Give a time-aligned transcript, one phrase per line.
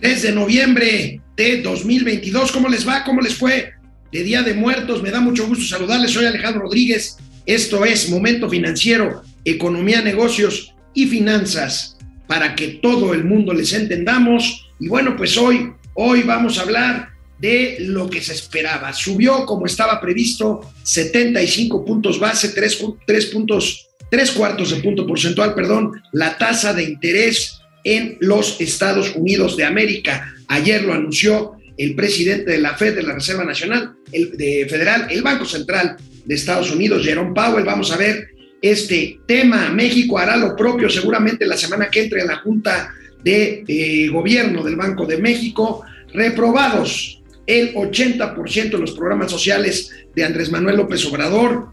[0.00, 2.52] 3 de noviembre de 2022.
[2.52, 3.04] ¿Cómo les va?
[3.04, 3.72] ¿Cómo les fue?
[4.12, 5.02] De Día de Muertos.
[5.02, 6.10] Me da mucho gusto saludarles.
[6.10, 7.16] Soy Alejandro Rodríguez.
[7.46, 11.96] Esto es Momento Financiero, Economía, Negocios y Finanzas
[12.26, 14.68] para que todo el mundo les entendamos.
[14.80, 18.92] Y bueno, pues hoy, hoy vamos a hablar de lo que se esperaba.
[18.92, 25.54] Subió como estaba previsto 75 puntos base, 3, 3 puntos, 3 cuartos de punto porcentual,
[25.54, 30.34] perdón, la tasa de interés en los Estados Unidos de América.
[30.48, 35.06] Ayer lo anunció el presidente de la Fed, de la Reserva Nacional el, de Federal,
[35.08, 37.64] el Banco Central de Estados Unidos, Jerome Powell.
[37.64, 38.26] Vamos a ver
[38.60, 39.70] este tema.
[39.70, 44.64] México hará lo propio seguramente la semana que entre en la Junta de eh, Gobierno
[44.64, 45.84] del Banco de México.
[46.12, 51.68] Reprobados el 80% de los programas sociales de Andrés Manuel López Obrador.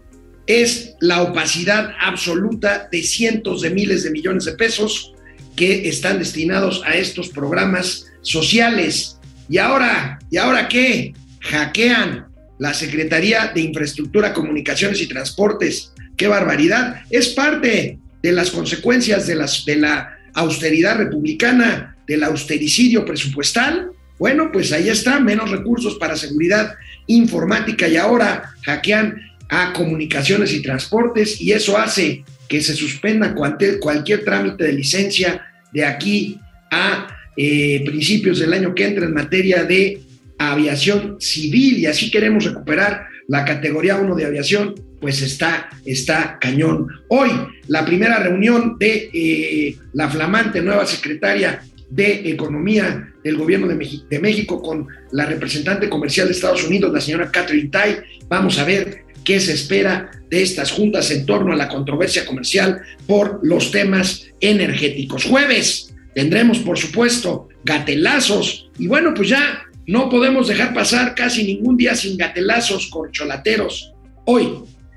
[0.46, 5.13] Es la opacidad absoluta de cientos de miles de millones de pesos
[5.56, 9.18] que están destinados a estos programas sociales.
[9.48, 11.14] ¿Y ahora, ¿y ahora qué?
[11.40, 12.26] Hackean
[12.58, 15.92] la Secretaría de Infraestructura, Comunicaciones y Transportes.
[16.16, 17.02] ¡Qué barbaridad!
[17.10, 23.90] Es parte de las consecuencias de, las, de la austeridad republicana, del austericidio presupuestal.
[24.18, 26.74] Bueno, pues ahí está, menos recursos para seguridad
[27.06, 33.78] informática y ahora hackean a comunicaciones y transportes y eso hace que se suspenda cualquier,
[33.78, 36.38] cualquier trámite de licencia de aquí
[36.70, 40.00] a eh, principios del año que entra en materia de
[40.38, 46.88] aviación civil y así queremos recuperar la categoría 1 de aviación, pues está, está cañón.
[47.08, 47.30] Hoy,
[47.68, 54.18] la primera reunión de eh, la flamante nueva secretaria de Economía del Gobierno de, de,
[54.18, 57.98] México con la representante comercial de Estados Unidos, la señora Catherine Tai.
[58.28, 62.82] Vamos a ver qué se espera de estas juntas en torno a la controversia comercial
[63.06, 65.24] por los temas energéticos.
[65.24, 71.76] Jueves tendremos, por supuesto, gatelazos y bueno, pues ya no podemos dejar pasar casi ningún
[71.76, 73.92] día sin gatelazos corcholateros.
[74.26, 74.48] Hoy,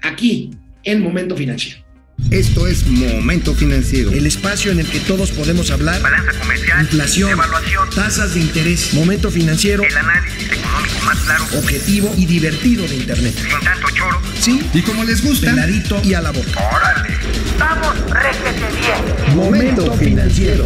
[0.02, 0.52] aquí,
[0.84, 1.87] en Momento Financiero.
[2.32, 4.12] Esto es Momento Financiero.
[4.12, 6.02] El espacio en el que todos podemos hablar.
[6.02, 6.82] Balanza comercial.
[6.82, 7.32] Inflación.
[7.32, 7.90] Evaluación.
[7.92, 8.94] Tasas de interés.
[8.94, 9.82] Momento Financiero.
[9.82, 11.46] El análisis económico más claro.
[11.58, 13.34] Objetivo y divertido de Internet.
[13.34, 14.22] Sin tanto choro.
[14.42, 14.62] Sí.
[14.74, 15.52] Y como les gusta.
[15.52, 16.70] Peladito y a la boca.
[16.76, 17.18] ¡Órale!
[17.58, 19.38] ¡Vamos, réjete bien!
[19.38, 20.66] Momento Financiero.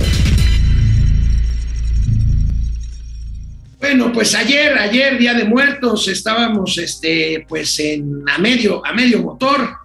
[3.79, 9.21] Bueno, pues ayer, ayer, Día de Muertos, estábamos este, pues en a medio, a medio
[9.21, 9.80] motor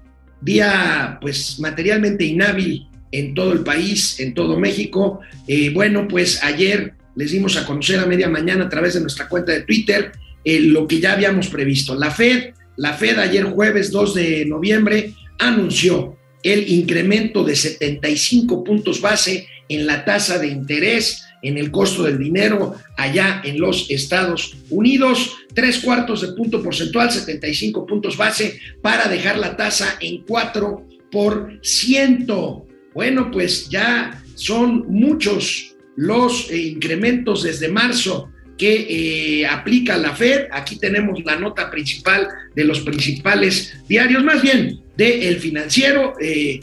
[0.46, 5.20] día pues materialmente inhábil en todo el país, en todo México.
[5.46, 9.28] Eh, bueno, pues ayer les dimos a conocer a media mañana a través de nuestra
[9.28, 10.12] cuenta de Twitter
[10.44, 11.94] eh, lo que ya habíamos previsto.
[11.94, 19.00] La Fed, la Fed ayer jueves 2 de noviembre anunció el incremento de 75 puntos
[19.00, 24.56] base en la tasa de interés en el costo del dinero allá en los Estados
[24.70, 30.86] Unidos, tres cuartos de punto porcentual, 75 puntos base, para dejar la tasa en 4
[31.10, 32.66] por ciento.
[32.94, 40.46] Bueno, pues ya son muchos los eh, incrementos desde marzo que eh, aplica la Fed.
[40.50, 46.14] Aquí tenemos la nota principal de los principales diarios, más bien de Financiero.
[46.20, 46.60] Eh,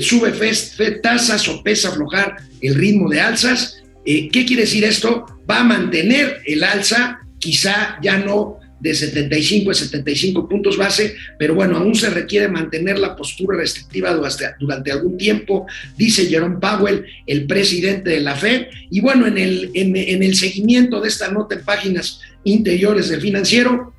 [0.00, 3.75] sube Fed, Fed tasas o pesa aflojar el ritmo de alzas.
[4.06, 5.26] Eh, ¿Qué quiere decir esto?
[5.50, 11.54] Va a mantener el alza, quizá ya no de 75 a 75 puntos base, pero
[11.54, 14.14] bueno, aún se requiere mantener la postura restrictiva
[14.58, 15.66] durante, algún tiempo,
[15.96, 18.66] dice Jerome Powell, el presidente de la Fed.
[18.90, 23.94] Y bueno, en el, en el seguimiento de esta nota en páginas interiores del financiero,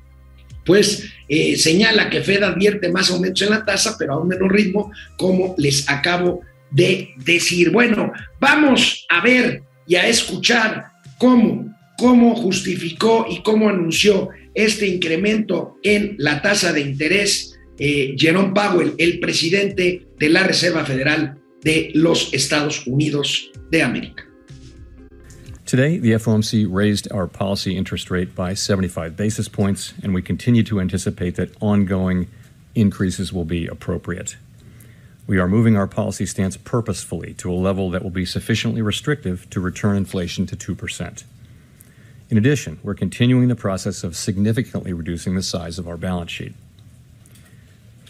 [0.64, 4.52] pues eh, señala que Fed advierte más aumentos en la tasa, pero a un menor
[4.52, 7.70] ritmo, como les acabo de decir.
[7.70, 15.76] Bueno, vamos a ver y a escuchar cómo, cómo justificó y cómo anunció este incremento
[15.82, 21.90] en la tasa de interés eh, Jerome Powell, el presidente de la Reserva Federal de
[21.94, 24.24] los Estados Unidos de América.
[25.64, 30.62] Today, the FOMC raised our policy interest rate by 75 basis points, and we continue
[30.62, 32.26] to anticipate that ongoing
[32.74, 34.36] increases will be appropriate.
[35.28, 39.48] We are moving our policy stance purposefully to a level that will be sufficiently restrictive
[39.50, 41.22] to return inflation to 2%.
[42.30, 46.54] In addition, we're continuing the process of significantly reducing the size of our balance sheet.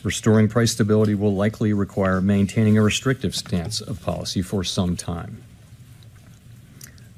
[0.04, 5.42] Restoring price stability will likely require maintaining a restrictive stance of policy for some time.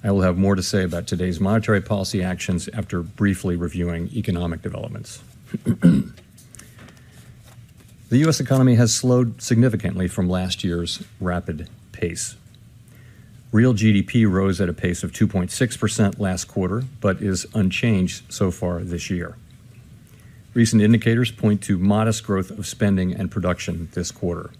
[0.02, 4.62] I will have more to say about today's monetary policy actions after briefly reviewing economic
[4.62, 5.22] developments.
[8.10, 8.40] The U.S.
[8.40, 12.34] economy has slowed significantly from last year's rapid pace.
[13.52, 18.80] Real GDP rose at a pace of 2.6% last quarter, but is unchanged so far
[18.80, 19.36] this year.
[20.54, 24.50] Recent indicators point to modest growth of spending and production this quarter.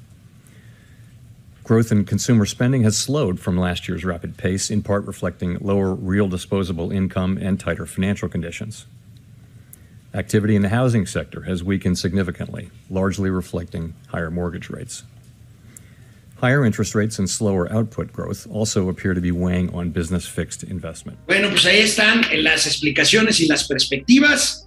[1.64, 5.92] Growth in consumer spending has slowed from last year's rapid pace, in part reflecting lower
[5.92, 8.86] real disposable income and tighter financial conditions.
[10.12, 15.04] Activity in the housing sector has weakened significantly, largely reflecting higher mortgage rates.
[16.38, 20.64] Higher interest rates and slower output growth also appear to be weighing on business fixed
[20.64, 21.18] investment.
[21.26, 24.66] Bueno, pues ahí están las explicaciones y las perspectivas.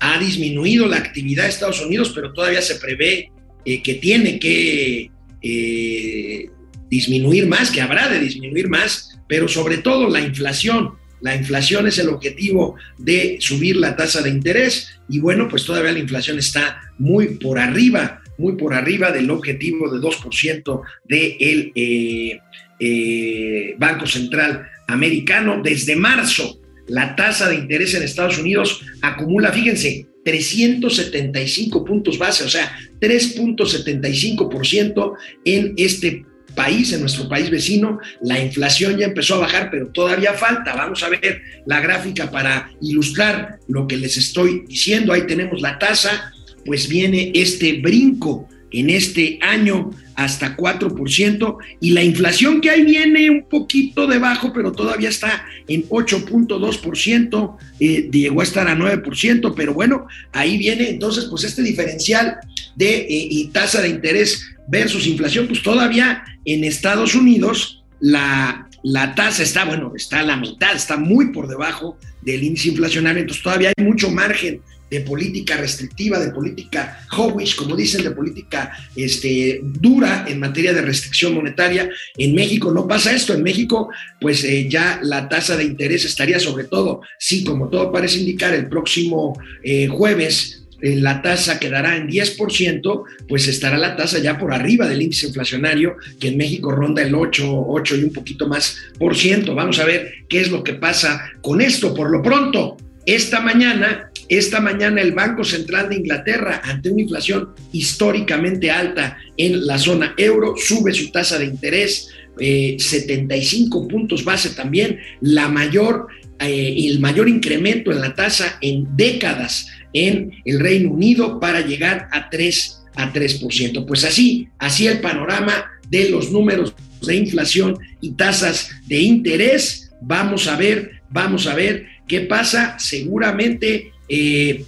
[0.00, 3.30] Ha disminuido la actividad de Estados Unidos, pero todavía se prevé
[3.66, 5.10] eh, que tiene que
[5.42, 6.50] eh,
[6.88, 10.98] disminuir más, que habrá de disminuir más, pero sobre todo la inflación.
[11.20, 15.92] La inflación es el objetivo de subir la tasa de interés y bueno, pues todavía
[15.92, 22.40] la inflación está muy por arriba, muy por arriba del objetivo de 2% del eh,
[22.78, 25.60] eh, Banco Central Americano.
[25.62, 32.48] Desde marzo, la tasa de interés en Estados Unidos acumula, fíjense, 375 puntos base, o
[32.48, 35.14] sea, 3.75%
[35.44, 36.24] en este
[36.54, 40.74] país, en nuestro país vecino, la inflación ya empezó a bajar, pero todavía falta.
[40.74, 45.12] Vamos a ver la gráfica para ilustrar lo que les estoy diciendo.
[45.12, 46.32] Ahí tenemos la tasa,
[46.64, 53.30] pues viene este brinco en este año hasta 4% y la inflación que ahí viene
[53.30, 59.72] un poquito debajo, pero todavía está en 8.2%, eh, llegó a estar a 9%, pero
[59.72, 62.36] bueno, ahí viene entonces pues este diferencial
[62.76, 69.42] de eh, tasa de interés versus inflación, pues todavía en Estados Unidos la, la tasa
[69.42, 73.72] está, bueno, está a la mitad, está muy por debajo del índice inflacionario, entonces todavía
[73.76, 80.24] hay mucho margen de política restrictiva, de política hawkish, como dicen, de política este, dura
[80.28, 81.88] en materia de restricción monetaria.
[82.16, 83.32] En México no pasa esto.
[83.32, 83.88] En México,
[84.20, 88.52] pues eh, ya la tasa de interés estaría sobre todo, sí, como todo parece indicar,
[88.52, 94.52] el próximo eh, jueves la tasa quedará en 10%, pues estará la tasa ya por
[94.52, 98.78] arriba del índice inflacionario, que en México ronda el 8, 8 y un poquito más
[98.98, 99.54] por ciento.
[99.54, 101.94] Vamos a ver qué es lo que pasa con esto.
[101.94, 107.50] Por lo pronto, esta mañana, esta mañana el Banco Central de Inglaterra, ante una inflación
[107.72, 114.50] históricamente alta en la zona euro, sube su tasa de interés 75 eh, puntos base
[114.50, 120.90] también, la mayor, eh, el mayor incremento en la tasa en décadas en el Reino
[120.90, 123.86] Unido para llegar a 3 a 3%.
[123.86, 126.74] Pues así, así el panorama de los números
[127.06, 129.92] de inflación y tasas de interés.
[130.00, 132.76] Vamos a ver, vamos a ver ¿Qué pasa?
[132.76, 134.64] Seguramente, eh,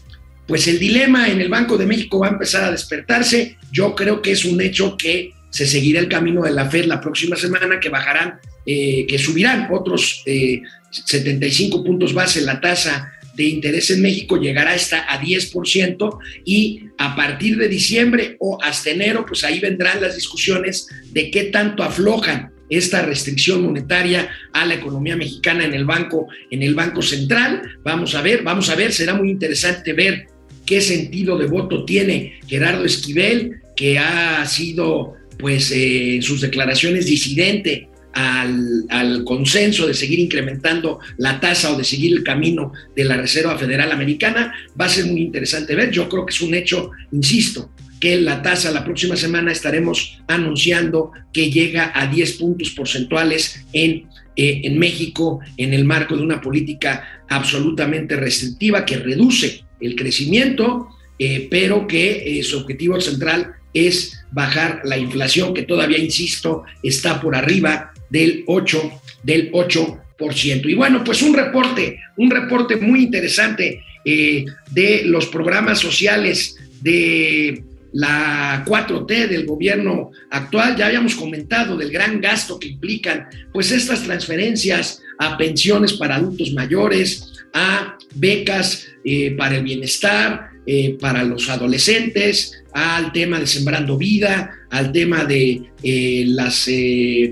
[0.46, 3.56] pues el dilema en el Banco de México va a empezar a despertarse.
[3.72, 7.00] Yo creo que es un hecho que se seguirá el camino de la Fed la
[7.00, 13.44] próxima semana, que bajarán, eh, que subirán otros 75 eh, puntos base la tasa de
[13.44, 19.24] interés en México llegará hasta a 10% y a partir de diciembre o hasta enero,
[19.26, 25.16] pues ahí vendrán las discusiones de qué tanto aflojan esta restricción monetaria a la economía
[25.16, 27.62] mexicana en el banco, en el Banco Central.
[27.84, 30.26] Vamos a ver, vamos a ver, será muy interesante ver
[30.64, 37.04] qué sentido de voto tiene Gerardo Esquivel, que ha sido, pues, eh, en sus declaraciones
[37.06, 43.16] disidente al, consenso de seguir incrementando la tasa o de seguir el camino de la
[43.16, 44.52] Reserva Federal Americana.
[44.78, 45.90] Va a ser muy interesante ver.
[45.90, 51.12] Yo creo que es un hecho, insisto, que la tasa la próxima semana estaremos anunciando
[51.32, 56.40] que llega a 10 puntos porcentuales en, eh, en México en el marco de una
[56.40, 60.88] política absolutamente restrictiva que reduce el crecimiento,
[61.18, 67.20] eh, pero que eh, su objetivo central es bajar la inflación, que todavía, insisto, está
[67.20, 70.68] por arriba del 8, del 8%.
[70.68, 78.64] Y bueno, pues un reporte, un reporte muy interesante de los programas sociales de la
[78.66, 85.02] 4T del gobierno actual, ya habíamos comentado del gran gasto que implican pues estas transferencias
[85.18, 92.62] a pensiones para adultos mayores, a becas eh, para el bienestar, eh, para los adolescentes,
[92.72, 96.68] al tema de Sembrando Vida, al tema de eh, las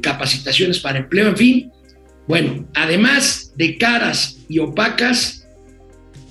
[0.00, 1.72] capacitaciones para empleo, en fin.
[2.28, 5.48] Bueno, además de caras y opacas,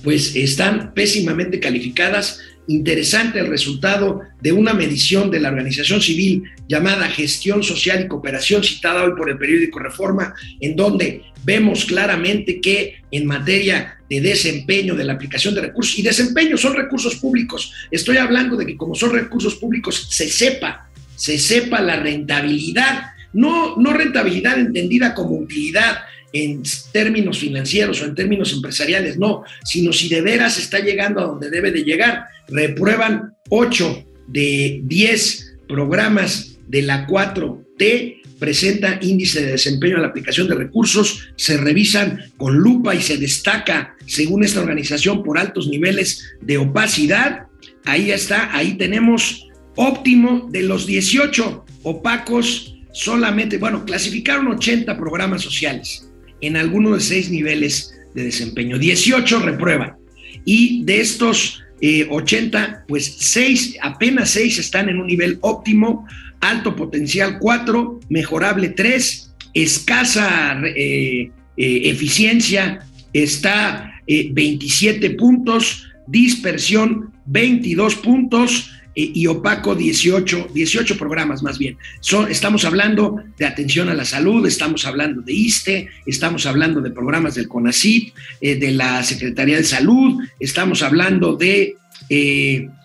[0.01, 2.39] pues están pésimamente calificadas
[2.70, 8.63] interesante el resultado de una medición de la organización civil llamada Gestión Social y Cooperación,
[8.63, 14.96] citada hoy por el periódico Reforma, en donde vemos claramente que en materia de desempeño
[14.96, 18.94] de la aplicación de recursos, y desempeño son recursos públicos, estoy hablando de que como
[18.94, 20.88] son recursos públicos, se sepa,
[21.20, 26.00] se sepa la rentabilidad no, no rentabilidad entendida como utilidad
[26.32, 31.26] en términos financieros o en términos empresariales, no, sino si de veras está llegando a
[31.26, 32.26] donde debe de llegar.
[32.48, 40.48] Reprueban 8 de 10 programas de la 4T presenta índice de desempeño en la aplicación
[40.48, 46.36] de recursos, se revisan con lupa y se destaca, según esta organización, por altos niveles
[46.40, 47.48] de opacidad.
[47.84, 49.49] Ahí está, ahí tenemos
[49.80, 56.10] óptimo de los 18 opacos, solamente, bueno, clasificaron 80 programas sociales
[56.42, 58.78] en algunos de seis niveles de desempeño.
[58.78, 59.96] 18 reprueban.
[60.44, 61.64] Y de estos
[62.10, 66.06] 80, eh, pues 6, apenas 6 están en un nivel óptimo,
[66.42, 77.96] alto potencial 4, mejorable 3, escasa eh, eh, eficiencia está 27 eh, puntos, dispersión 22
[77.96, 81.77] puntos y opaco 18, 18 programas más bien.
[82.00, 86.91] Son, estamos hablando de atención a la salud, estamos hablando de ISTE, estamos hablando de
[86.91, 91.75] programas del CONACIT, de la Secretaría de Salud, estamos hablando de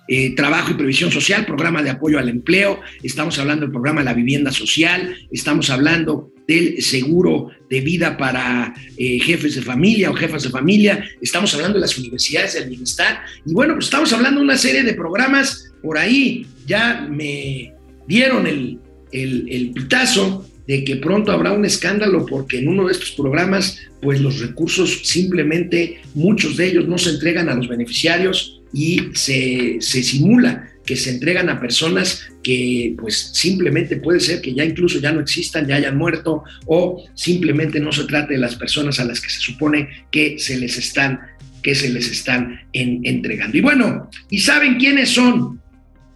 [0.07, 4.05] eh, trabajo y Previsión Social, programa de apoyo al empleo, estamos hablando del programa de
[4.05, 10.15] la vivienda social, estamos hablando del seguro de vida para eh, jefes de familia o
[10.15, 14.41] jefas de familia, estamos hablando de las universidades del bienestar y bueno, pues estamos hablando
[14.41, 17.75] de una serie de programas por ahí, ya me
[18.09, 18.79] dieron el,
[19.13, 24.19] el, pitazo de que pronto habrá un escándalo porque en uno de estos programas, pues
[24.21, 30.71] los recursos simplemente, muchos de ellos no se entregan a los beneficiarios y se, simula
[30.87, 35.21] que se entregan a personas que pues simplemente puede ser que ya incluso ya no
[35.21, 39.31] existan, ya hayan muerto o simplemente no se trate de las personas a las que
[39.31, 41.21] se supone que se les están
[41.63, 43.57] que se les están entregando.
[43.57, 45.63] Y bueno, ¿y saben quiénes son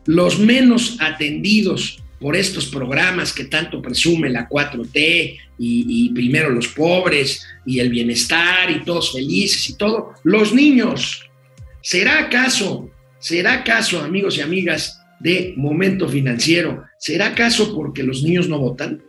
[0.09, 7.47] los menos atendidos por estos programas que tanto presume la 4T y, primero los pobres
[7.67, 10.15] y el bienestar y todos felices y todo?
[10.25, 11.29] Los niños,
[11.83, 18.49] ¿Será acaso, será acaso, amigos y amigas de Momento Financiero, será acaso porque los niños
[18.49, 19.03] no votan?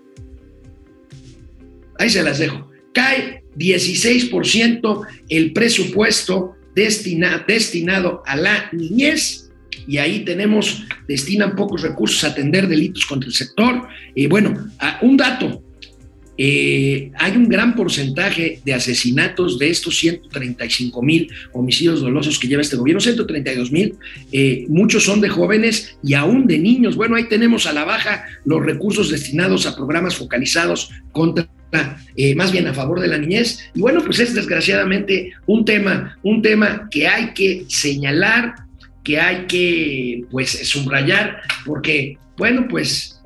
[1.98, 2.70] Ahí se las dejo.
[2.94, 9.49] Cae 16% el presupuesto destinado a la niñez
[9.88, 13.88] y ahí tenemos, destinan pocos recursos a atender delitos contra el sector.
[14.16, 14.70] Eh, bueno,
[15.02, 15.64] un dato,
[16.42, 22.62] eh, hay un gran porcentaje de asesinatos de estos 135 mil homicidios dolosos que lleva
[22.62, 23.96] este gobierno, 132 mil,
[24.32, 26.96] eh, muchos son de jóvenes y aún de niños.
[26.96, 31.50] Bueno, ahí tenemos a la baja los recursos destinados a programas focalizados contra
[32.16, 33.60] eh, más bien a favor de la niñez.
[33.76, 38.56] Y bueno, pues es desgraciadamente un tema, un tema que hay que señalar,
[39.10, 43.20] que hay que pues subrayar, porque bueno, pues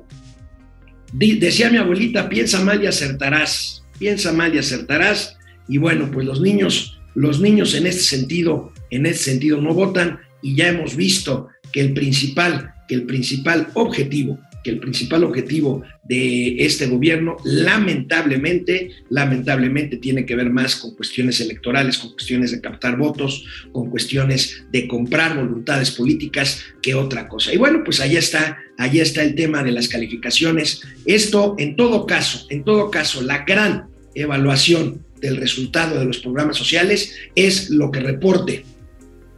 [1.12, 5.36] decía mi abuelita, piensa mal y acertarás, piensa mal y acertarás.
[5.68, 10.20] Y bueno, pues los niños, los niños en este sentido, en este sentido no votan
[10.40, 15.84] y ya hemos visto que el principal, que el principal objetivo que el principal objetivo
[16.02, 22.62] de este gobierno, lamentablemente, lamentablemente tiene que ver más con cuestiones electorales, con cuestiones de
[22.62, 27.52] captar votos, con cuestiones de comprar voluntades políticas que otra cosa.
[27.52, 30.82] Y bueno, pues ahí está, ahí está el tema de las calificaciones.
[31.04, 36.56] Esto, en todo caso, en todo caso, la gran evaluación del resultado de los programas
[36.56, 38.64] sociales es lo que reporte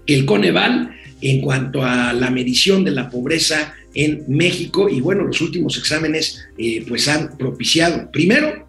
[0.07, 4.89] el Coneval en cuanto a la medición de la pobreza en México.
[4.89, 8.69] Y bueno, los últimos exámenes eh, pues han propiciado, primero,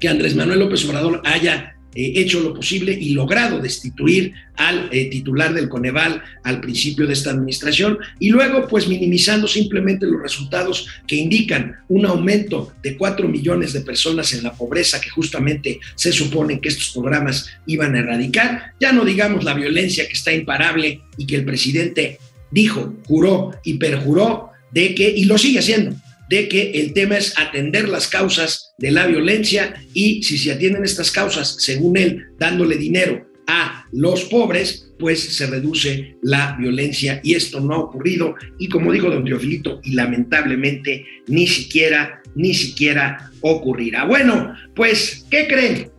[0.00, 5.06] que Andrés Manuel López Obrador haya eh, hecho lo posible y logrado destituir al eh,
[5.06, 10.88] titular del Coneval al principio de esta administración y luego pues minimizando simplemente los resultados
[11.06, 16.12] que indican un aumento de 4 millones de personas en la pobreza que justamente se
[16.12, 21.00] supone que estos programas iban a erradicar, ya no digamos la violencia que está imparable
[21.16, 22.18] y que el presidente
[22.50, 25.96] dijo, juró y perjuró de que, y lo sigue haciendo,
[26.28, 30.84] de que el tema es atender las causas de la violencia y si se atienden
[30.84, 37.34] estas causas, según él, dándole dinero a los pobres, pues se reduce la violencia y
[37.34, 43.30] esto no ha ocurrido y como dijo don Teofilito, y lamentablemente ni siquiera, ni siquiera
[43.40, 44.04] ocurrirá.
[44.04, 45.90] Bueno, pues, ¿qué creen?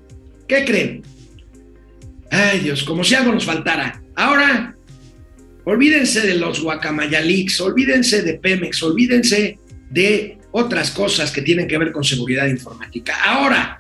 [0.48, 1.04] ¿Qué creen?
[2.30, 4.02] Ay Dios, como si algo nos faltara.
[4.16, 4.78] Ahora
[5.70, 11.92] Olvídense de los guacamayalix, olvídense de Pemex, olvídense de otras cosas que tienen que ver
[11.92, 13.16] con seguridad informática.
[13.24, 13.80] Ahora,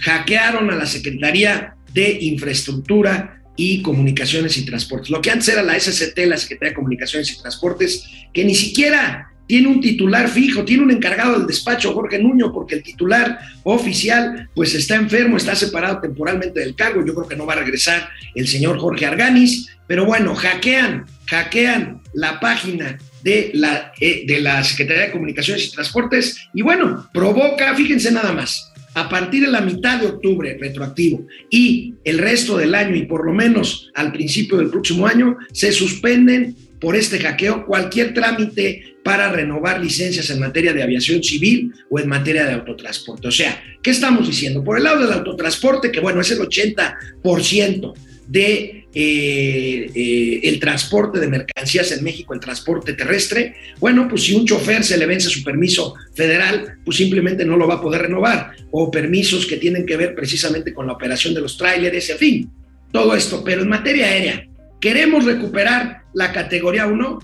[0.00, 5.10] hackearon a la Secretaría de Infraestructura y Comunicaciones y Transportes.
[5.10, 9.30] Lo que antes era la SCT, la Secretaría de Comunicaciones y Transportes, que ni siquiera
[9.46, 14.48] tiene un titular fijo, tiene un encargado del despacho, Jorge Nuño, porque el titular oficial
[14.54, 18.08] pues está enfermo, está separado temporalmente del cargo, yo creo que no va a regresar
[18.34, 24.62] el señor Jorge Arganis, pero bueno, hackean, hackean la página de la, eh, de la
[24.62, 29.62] Secretaría de Comunicaciones y Transportes y bueno, provoca, fíjense nada más, a partir de la
[29.62, 34.58] mitad de octubre, retroactivo, y el resto del año y por lo menos al principio
[34.58, 40.74] del próximo año, se suspenden por este hackeo cualquier trámite para renovar licencias en materia
[40.74, 43.28] de aviación civil o en materia de autotransporte.
[43.28, 44.62] O sea, ¿qué estamos diciendo?
[44.62, 47.94] Por el lado del autotransporte, que bueno, es el 80%
[48.28, 54.34] de eh, eh, el transporte de mercancías en México, el transporte terrestre, bueno, pues si
[54.34, 58.02] un chofer se le vence su permiso federal, pues simplemente no lo va a poder
[58.02, 62.18] renovar, o permisos que tienen que ver precisamente con la operación de los tráileres, en
[62.18, 62.50] fin,
[62.92, 64.46] todo esto, pero en materia aérea,
[64.80, 67.18] ¿queremos recuperar la categoría 1?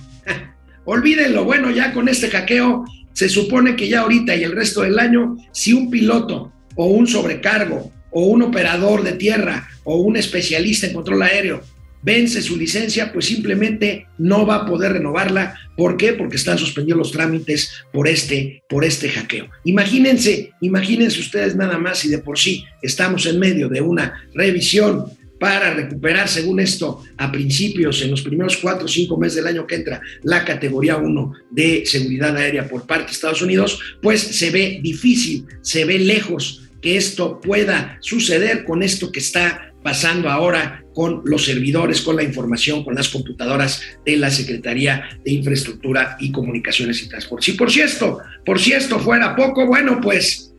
[0.87, 4.99] Olvídenlo, bueno, ya con este hackeo se supone que ya ahorita y el resto del
[4.99, 10.87] año, si un piloto o un sobrecargo o un operador de tierra o un especialista
[10.87, 11.63] en control aéreo
[12.03, 15.55] vence su licencia, pues simplemente no va a poder renovarla.
[15.77, 16.13] ¿Por qué?
[16.13, 19.49] Porque están suspendidos los trámites por este, por este hackeo.
[19.65, 25.07] Imagínense, imagínense ustedes nada más si de por sí estamos en medio de una revisión
[25.39, 29.67] para recuperar, según esto, a principios, en los primeros cuatro o cinco meses del año
[29.67, 34.51] que entra, la categoría 1 de seguridad aérea por parte de Estados Unidos, pues se
[34.51, 40.85] ve difícil, se ve lejos que esto pueda suceder con esto que está pasando ahora
[40.95, 46.31] con los servidores, con la información, con las computadoras de la Secretaría de Infraestructura y
[46.31, 47.49] Comunicaciones y Transportes.
[47.49, 50.51] Y por si esto, por si esto fuera poco, bueno, pues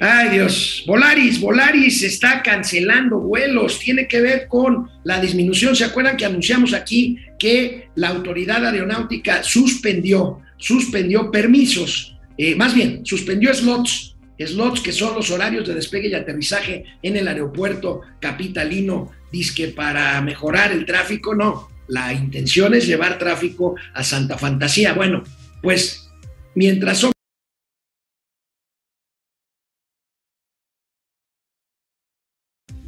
[0.00, 5.74] Ay Dios, Volaris, Volaris está cancelando vuelos, tiene que ver con la disminución.
[5.74, 13.04] ¿Se acuerdan que anunciamos aquí que la autoridad aeronáutica suspendió, suspendió permisos, eh, más bien,
[13.04, 14.14] suspendió slots,
[14.46, 19.10] slots que son los horarios de despegue y aterrizaje en el aeropuerto capitalino,
[19.54, 21.34] que para mejorar el tráfico?
[21.34, 24.94] No, la intención es llevar tráfico a Santa Fantasía.
[24.94, 25.24] Bueno,
[25.62, 26.08] pues
[26.54, 27.12] mientras son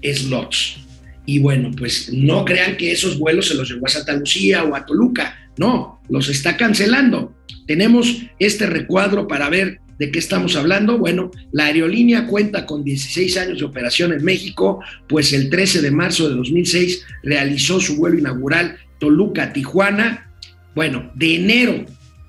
[0.03, 0.79] slots.
[1.27, 4.75] Y bueno, pues no crean que esos vuelos se los llevó a Santa Lucía o
[4.75, 7.35] a Toluca, no, los está cancelando.
[7.67, 10.99] Tenemos este recuadro para ver de qué estamos hablando.
[10.99, 15.91] Bueno, la aerolínea cuenta con 16 años de operación en México, pues el 13 de
[15.91, 20.33] marzo de 2006 realizó su vuelo inaugural Toluca-Tijuana.
[20.75, 21.85] Bueno, de enero,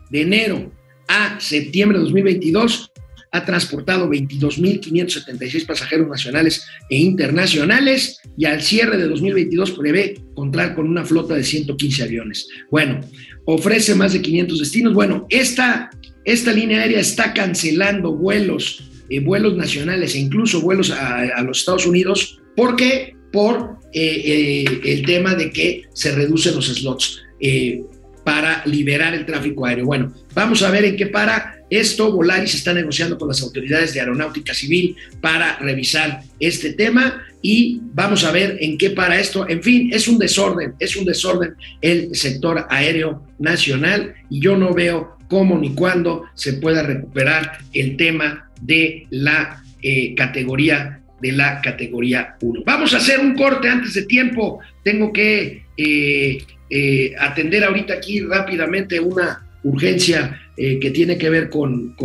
[0.09, 0.71] de enero
[1.07, 2.91] a septiembre de 2022
[3.31, 10.89] ha transportado 22.576 pasajeros nacionales e internacionales y al cierre de 2022 prevé contar con
[10.89, 12.49] una flota de 115 aviones.
[12.69, 12.99] Bueno,
[13.45, 14.93] ofrece más de 500 destinos.
[14.93, 15.89] Bueno, esta,
[16.25, 21.85] esta línea aérea está cancelando vuelos, eh, vuelos nacionales e incluso vuelos a, los Estados
[21.85, 22.39] Unidos.
[22.55, 23.15] ¿Por qué?
[23.31, 27.23] Por eh, eh, el tema de que se reducen los slots
[28.23, 29.85] para liberar el tráfico aéreo.
[29.85, 34.01] Bueno, vamos a ver en qué para esto, Volaris está negociando con las autoridades de
[34.01, 39.47] aeronáutica civil para revisar este tema y vamos a ver en qué para esto.
[39.47, 44.73] En fin, es un desorden, es un desorden el sector aéreo nacional y yo no
[44.73, 51.61] veo cómo ni cuándo se pueda recuperar el tema de la eh, categoría de la
[51.61, 52.63] categoría 1.
[52.65, 54.59] Vamos a hacer un corte antes de tiempo.
[54.83, 61.95] Tengo que eh, eh, atender ahorita aquí rápidamente una urgencia que tiene que ver con,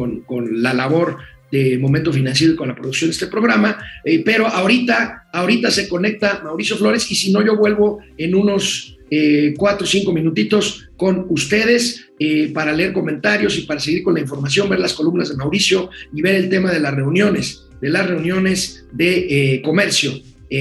[0.52, 1.18] la labor
[1.52, 3.76] de Momento Financiero y con la producción de este programa,
[4.24, 9.54] pero ahorita, ahorita se conecta Mauricio Flores y si no yo vuelvo en unos eh,
[9.56, 12.02] cuatro o cinco minutitos con ustedes
[12.54, 16.22] para leer comentarios y para seguir con la información, ver las columnas de Mauricio y
[16.22, 20.12] ver el tema de las reuniones, de las reuniones de comercio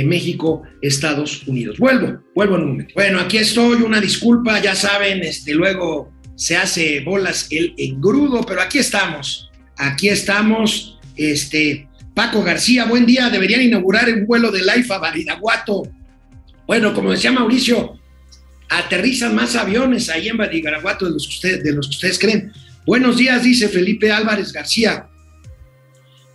[0.03, 1.77] México, Estados Unidos.
[1.77, 2.93] Vuelvo, vuelvo en un momento.
[2.93, 8.61] Bueno, aquí estoy, una disculpa, ya saben, este, luego se hace bolas el engrudo, pero
[8.61, 10.99] aquí estamos, aquí estamos.
[11.15, 15.83] Este, Paco García, buen día, deberían inaugurar un vuelo de Laifa Badiraguato.
[16.67, 17.99] Bueno, como decía Mauricio,
[18.69, 22.51] aterrizan más aviones ahí en Badiraguato de los, que ustedes, de los ustedes creen.
[22.85, 25.07] Buenos días, dice Felipe Álvarez García.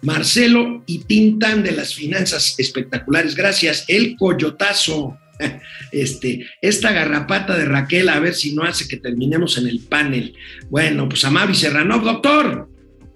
[0.03, 3.35] Marcelo y Tintan de las finanzas espectaculares.
[3.35, 3.85] Gracias.
[3.89, 5.17] El coyotazo.
[5.93, 10.35] este, esta garrapata de Raquel, a ver si no hace que terminemos en el panel.
[10.69, 12.69] Bueno, pues a Mavi Serrano, doctor,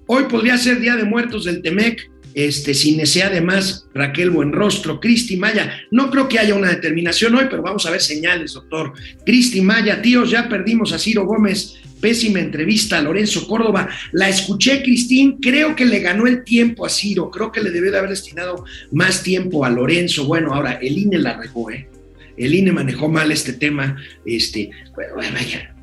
[0.06, 2.10] hoy podría ser Día de Muertos del Temec.
[2.34, 5.72] Este, Cinesea además, Raquel Buenrostro, Cristi Maya.
[5.90, 8.92] No creo que haya una determinación hoy, pero vamos a ver señales, doctor.
[9.24, 11.76] Cristi Maya, tíos, ya perdimos a Ciro Gómez.
[12.00, 13.88] Pésima entrevista a Lorenzo Córdoba.
[14.12, 15.38] La escuché, Cristín.
[15.40, 17.30] Creo que le ganó el tiempo a Ciro.
[17.30, 20.26] Creo que le debió de haber destinado más tiempo a Lorenzo.
[20.26, 21.88] Bueno, ahora el INE la regó, ¿eh?
[22.36, 23.96] El INE manejó mal este tema.
[24.26, 25.74] Este, bueno, vaya.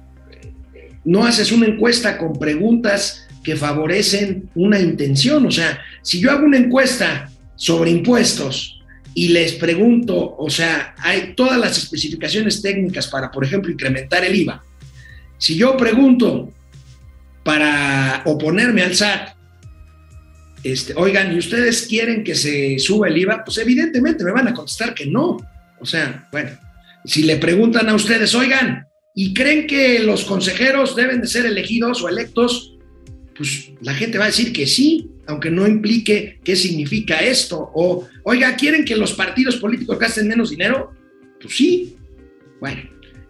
[1.04, 5.48] No haces una encuesta con preguntas que favorecen una intención.
[5.48, 8.82] O sea, si yo hago una encuesta sobre impuestos
[9.14, 14.36] y les pregunto, o sea, hay todas las especificaciones técnicas para, por ejemplo, incrementar el
[14.36, 14.64] IVA.
[15.38, 16.52] Si yo pregunto
[17.44, 19.30] para oponerme al SAT,
[20.64, 23.44] este, oigan, ¿y ustedes quieren que se suba el IVA?
[23.44, 25.38] Pues evidentemente me van a contestar que no.
[25.80, 26.52] O sea, bueno,
[27.04, 28.86] si le preguntan a ustedes, oigan,
[29.16, 32.72] ¿y creen que los consejeros deben de ser elegidos o electos
[33.42, 37.72] pues la gente va a decir que sí, aunque no implique qué significa esto.
[37.74, 40.92] O, oiga, ¿quieren que los partidos políticos gasten menos dinero?
[41.42, 41.96] Pues sí.
[42.60, 42.82] Bueno,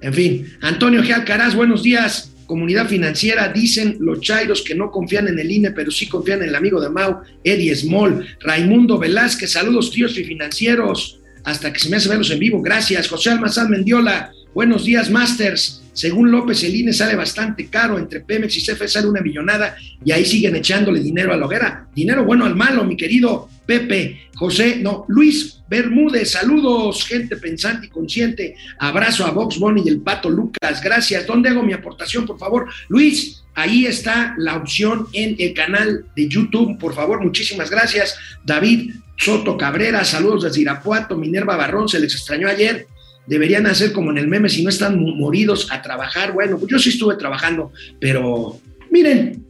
[0.01, 0.47] en fin.
[0.61, 1.13] Antonio G.
[1.13, 2.33] Alcaraz, buenos días.
[2.45, 6.49] Comunidad financiera, dicen los chairos que no confían en el INE, pero sí confían en
[6.49, 8.27] el amigo de Mau, Eddie Small.
[8.41, 11.19] Raimundo Velázquez, saludos tíos y financieros.
[11.43, 12.61] Hasta que se me hace verlos en vivo.
[12.61, 13.07] Gracias.
[13.07, 15.80] José Almazán Mendiola, buenos días, Masters.
[15.93, 20.11] Según López, el INE sale bastante caro, entre Pemex y CFE sale una millonada y
[20.11, 21.87] ahí siguen echándole dinero a la hoguera.
[21.93, 27.89] Dinero bueno al malo, mi querido Pepe, José, no, Luis Bermúdez, saludos, gente pensante y
[27.89, 28.55] consciente.
[28.79, 31.27] Abrazo a Vox Bonnie y el Pato Lucas, gracias.
[31.27, 32.67] ¿Dónde hago mi aportación, por favor?
[32.89, 38.17] Luis, ahí está la opción en el canal de YouTube, por favor, muchísimas gracias.
[38.43, 42.87] David Soto Cabrera, saludos desde Irapuato, Minerva Barrón, se les extrañó ayer
[43.27, 46.33] deberían hacer como en el meme, si no están moridos a trabajar.
[46.33, 49.45] Bueno, pues yo sí estuve trabajando, pero miren,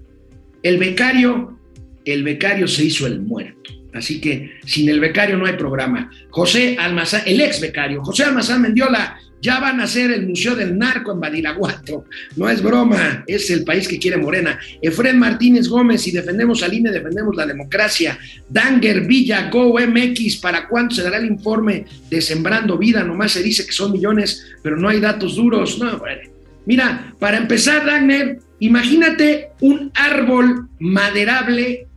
[0.63, 1.57] el becario,
[2.05, 3.71] el becario se hizo el muerto.
[3.93, 6.09] Así que sin el becario no hay programa.
[6.29, 10.77] José Almazán, el ex becario, José Almazán Mendiola, ya van a hacer el Museo del
[10.77, 12.05] Narco en Badiraguato.
[12.35, 14.59] No es broma, es el país que quiere Morena.
[14.81, 18.17] Efren Martínez Gómez, si defendemos al INE, defendemos la democracia.
[18.47, 23.03] Danger Villa, Go MX, ¿para cuánto se dará el informe de Sembrando Vida?
[23.03, 25.79] Nomás se dice que son millones, pero no hay datos duros.
[25.79, 26.01] No.
[26.65, 31.87] Mira, para empezar, Dagner, imagínate un árbol maderable,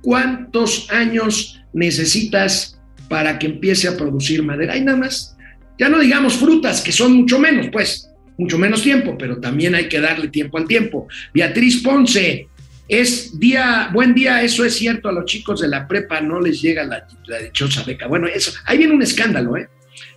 [0.00, 4.72] ¿cuántos años necesitas para que empiece a producir madera?
[4.72, 5.33] Hay nada más
[5.78, 9.88] ya no digamos frutas, que son mucho menos, pues, mucho menos tiempo, pero también hay
[9.88, 11.08] que darle tiempo al tiempo.
[11.32, 12.48] Beatriz Ponce,
[12.88, 16.60] es día, buen día, eso es cierto, a los chicos de la prepa no les
[16.60, 17.06] llega la,
[17.42, 18.06] dichosa beca.
[18.06, 19.68] Bueno, eso, ahí viene un escándalo, ¿eh?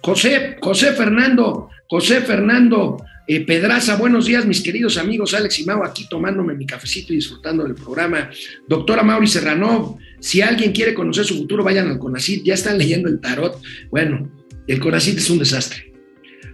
[0.02, 2.98] José, José Fernando, José Fernando
[3.30, 7.17] eh, Pedraza, buenos días, mis queridos amigos, Alex y Mau, aquí tomándome mi cafecito y
[7.17, 8.30] disfrutando del programa.
[8.67, 13.10] Doctora Mauri Serrano, si alguien quiere conocer su futuro, vayan al CONACID, ya están leyendo
[13.10, 13.62] el tarot.
[13.91, 14.30] Bueno,
[14.67, 15.93] el CONACYT es un desastre.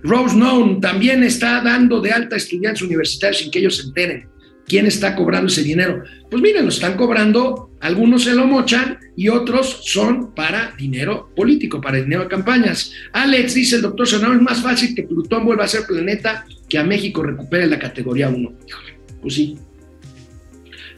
[0.04, 4.28] Rose Known también está dando de alta a estudiantes universitarios sin que ellos se enteren.
[4.68, 6.04] ¿Quién está cobrando ese dinero?
[6.30, 11.82] Pues miren, lo están cobrando, algunos se lo mochan y otros son para dinero político,
[11.82, 12.92] para dinero de campañas.
[13.12, 16.78] Alex dice el doctor Serrano, es más fácil que Plutón vuelva a ser planeta que
[16.78, 18.54] a México recupere la categoría 1.
[19.22, 19.58] Pues sí.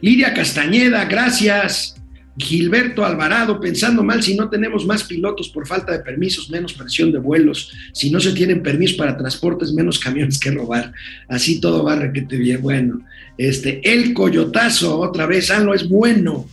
[0.00, 1.96] Lidia Castañeda, gracias.
[2.38, 7.10] Gilberto Alvarado, pensando mal, si no tenemos más pilotos por falta de permisos, menos presión
[7.10, 10.92] de vuelos, si no se tienen permisos para transportes, menos camiones que robar.
[11.28, 12.60] Así todo va requete bien.
[12.60, 13.00] Bueno,
[13.38, 16.46] este, el coyotazo, otra vez, no es bueno.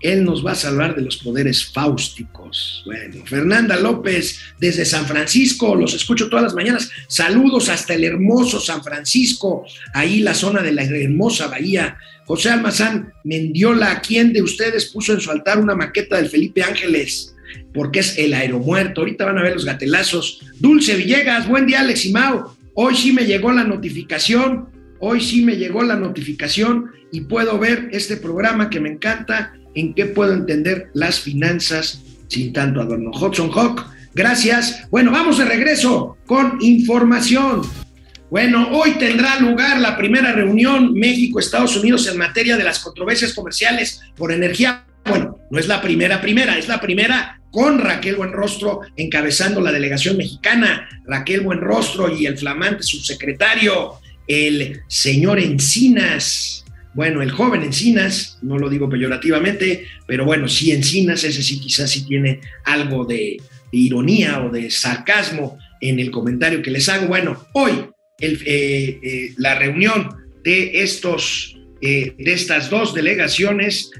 [0.00, 2.82] Él nos va a salvar de los poderes fáusticos.
[2.86, 6.90] Bueno, Fernanda López, desde San Francisco, los escucho todas las mañanas.
[7.06, 11.98] Saludos hasta el hermoso San Francisco, ahí la zona de la hermosa bahía
[12.30, 17.34] José Almazán Mendiola, ¿quién de ustedes puso en su altar una maqueta del Felipe Ángeles?
[17.74, 19.00] Porque es el aeromuerto.
[19.00, 20.40] Ahorita van a ver los gatelazos.
[20.60, 22.12] Dulce Villegas, buen día, Alex y.
[22.74, 24.68] Hoy sí me llegó la notificación.
[25.00, 29.92] Hoy sí me llegó la notificación y puedo ver este programa que me encanta, en
[29.92, 33.10] qué puedo entender las finanzas sin tanto adorno.
[33.10, 34.88] Hudson Hawk, gracias.
[34.88, 37.62] Bueno, vamos de regreso con información.
[38.30, 44.02] Bueno, hoy tendrá lugar la primera reunión México-Estados Unidos en materia de las controversias comerciales
[44.16, 44.86] por energía.
[45.04, 50.16] Bueno, no es la primera primera, es la primera con Raquel Buenrostro encabezando la delegación
[50.16, 53.94] mexicana, Raquel Buenrostro y el flamante subsecretario,
[54.28, 56.64] el señor Encinas.
[56.94, 61.90] Bueno, el joven Encinas, no lo digo peyorativamente, pero bueno, sí Encinas, ese sí quizás
[61.90, 63.38] sí tiene algo de
[63.72, 67.08] ironía o de sarcasmo en el comentario que les hago.
[67.08, 67.90] Bueno, hoy
[68.20, 73.90] eh, eh, la reunión de, estos, eh, de estas dos delegaciones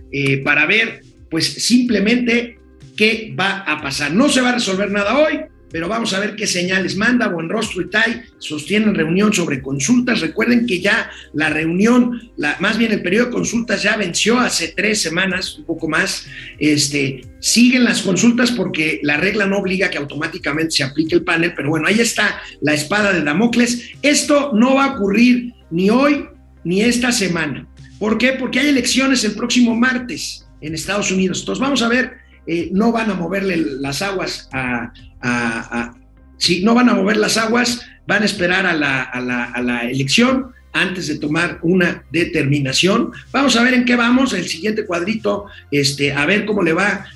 [0.45, 2.59] para ver pues simplemente
[2.97, 4.13] qué va a pasar.
[4.13, 7.29] No se va a resolver nada hoy, pero vamos a ver qué señales manda.
[7.29, 10.21] Buenrostro y Tai sostienen reunión sobre consultas.
[10.21, 14.69] Recuerden que ya la reunión, la, más bien el periodo de consultas ya venció hace
[14.77, 16.27] tres semanas, un poco más.
[16.59, 21.55] Este, siguen las consultas porque la regla no obliga que automáticamente se aplique el panel,
[21.55, 23.91] pero bueno, ahí está la espada de Damocles.
[24.03, 26.27] Esto no va a ocurrir ni hoy
[26.65, 27.67] ni esta semana.
[27.99, 28.33] ¿Por qué?
[28.33, 31.41] Porque hay elecciones el próximo martes en Estados Unidos.
[31.41, 34.93] Entonces vamos a ver eh, no van a moverle las aguas a,
[36.39, 41.19] si no van a mover las aguas, van a esperar a la, elección antes de
[41.19, 43.13] tomar una determinación.
[43.33, 47.07] Vamos a ver en qué vamos, el siguiente cuadrito, este, a ver cómo le va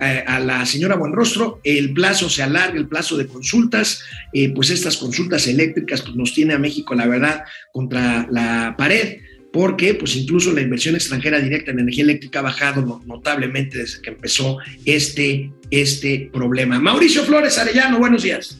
[0.00, 1.60] eh, a la señora Buenrostro.
[1.64, 6.32] El plazo se alarga, el plazo de consultas, eh, pues estas consultas eléctricas pues, nos
[6.32, 9.18] tiene a México, la verdad, contra la pared
[9.52, 14.10] porque pues incluso la inversión extranjera directa en energía eléctrica ha bajado notablemente desde que
[14.10, 16.80] empezó este, este problema.
[16.80, 18.58] Mauricio Flores Arellano, buenos días.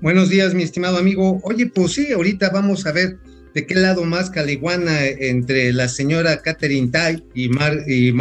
[0.00, 1.40] Buenos días, mi estimado amigo.
[1.44, 3.16] Oye, pues sí, ahorita vamos a ver
[3.54, 8.12] de qué lado más caliguana entre la señora Catherine Tai y, Mar, y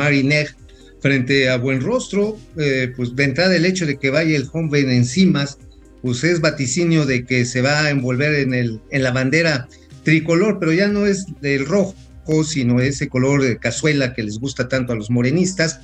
[1.01, 4.91] frente a Buen Rostro, eh, pues de entrada el hecho de que vaya el joven
[4.91, 5.57] encimas,
[6.03, 9.67] pues es vaticinio de que se va a envolver en, el, en la bandera
[10.03, 11.95] tricolor, pero ya no es del rojo,
[12.43, 15.79] sino ese color de cazuela que les gusta tanto a los morenistas,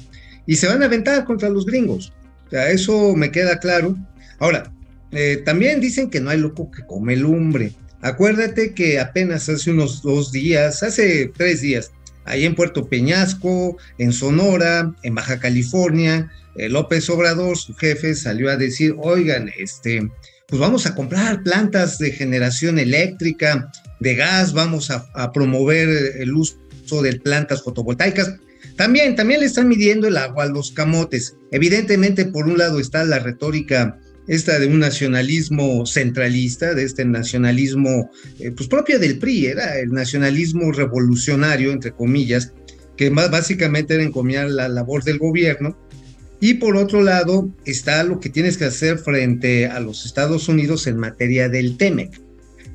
[0.46, 2.14] y se van a aventar contra los gringos.
[2.48, 3.96] O sea, eso me queda claro.
[4.40, 4.72] Ahora,
[5.12, 7.74] eh, también dicen que no hay loco que come lumbre.
[8.02, 11.92] Acuérdate que apenas hace unos dos días, hace tres días,
[12.26, 18.50] ahí en Puerto Peñasco, en Sonora, en Baja California, eh, López Obrador, su jefe, salió
[18.50, 20.10] a decir, oigan, este,
[20.50, 26.58] pues vamos a comprar plantas de generación eléctrica, de gas, vamos a, promover el uso
[27.04, 28.36] de plantas fotovoltaicas.
[28.76, 31.36] También, también le están midiendo el agua a los camotes.
[31.52, 38.12] Evidentemente, por un lado está la retórica esta de un nacionalismo centralista, de este nacionalismo
[38.40, 42.54] eh, pues propio del PRI, era el nacionalismo revolucionario, entre comillas,
[42.96, 45.78] que más básicamente era encomiar la labor del gobierno.
[46.42, 50.88] Y por otro lado está lo que tienes que hacer frente a los Estados Unidos
[50.88, 52.22] en materia del TEMEC.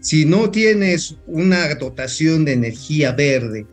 [0.01, 3.67] Si no tienes una dotación de energía verde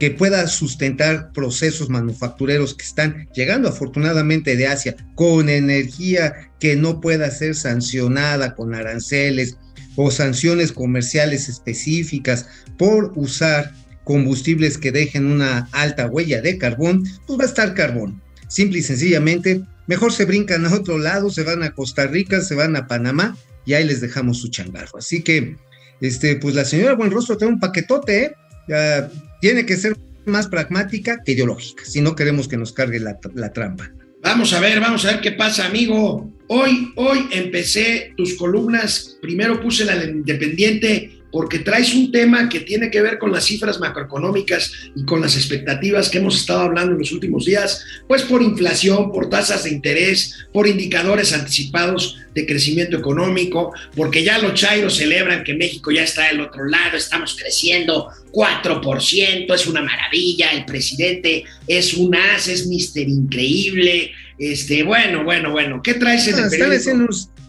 [0.00, 7.00] que pueda sustentar procesos manufactureros que están llegando afortunadamente de Asia con energía que no
[7.00, 9.58] pueda ser sancionada con aranceles
[9.94, 12.46] o sanciones comerciales específicas
[12.78, 18.21] por usar combustibles que dejen una alta huella de carbón, pues va a estar carbón.
[18.52, 22.54] Simple y sencillamente, mejor se brincan a otro lado, se van a Costa Rica, se
[22.54, 23.34] van a Panamá
[23.64, 24.98] y ahí les dejamos su changarro.
[24.98, 25.56] Así que,
[26.02, 28.24] este, pues la señora Buenrostro tiene un paquetote,
[28.68, 29.04] ¿eh?
[29.40, 33.54] tiene que ser más pragmática que ideológica, si no queremos que nos cargue la, la
[33.54, 33.90] trampa.
[34.20, 36.30] Vamos a ver, vamos a ver qué pasa, amigo.
[36.48, 39.16] Hoy, hoy empecé tus columnas.
[39.22, 43.80] Primero puse la Independiente porque traes un tema que tiene que ver con las cifras
[43.80, 48.42] macroeconómicas y con las expectativas que hemos estado hablando en los últimos días, pues por
[48.42, 54.96] inflación, por tasas de interés, por indicadores anticipados de crecimiento económico, porque ya los chairos
[54.96, 60.66] celebran que México ya está del otro lado, estamos creciendo 4%, es una maravilla, el
[60.66, 66.50] presidente es un as, es mister increíble, este, bueno, bueno, bueno, ¿qué traes en el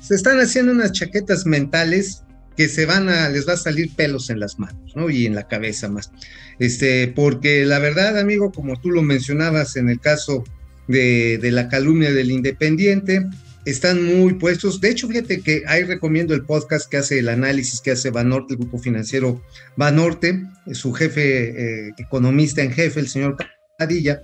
[0.03, 2.23] se están haciendo unas chaquetas mentales
[2.55, 5.09] que se van a, les va a salir pelos en las manos, ¿no?
[5.09, 6.11] Y en la cabeza más.
[6.59, 10.43] Este, porque la verdad, amigo, como tú lo mencionabas en el caso
[10.87, 13.25] de, la calumnia del Independiente,
[13.65, 14.81] están muy puestos.
[14.81, 18.53] De hecho, fíjate que ahí recomiendo el podcast que hace el análisis que hace Banorte,
[18.53, 19.41] el grupo financiero
[19.77, 23.37] Banorte, su jefe eh, economista en jefe, el señor
[23.77, 24.21] Padilla,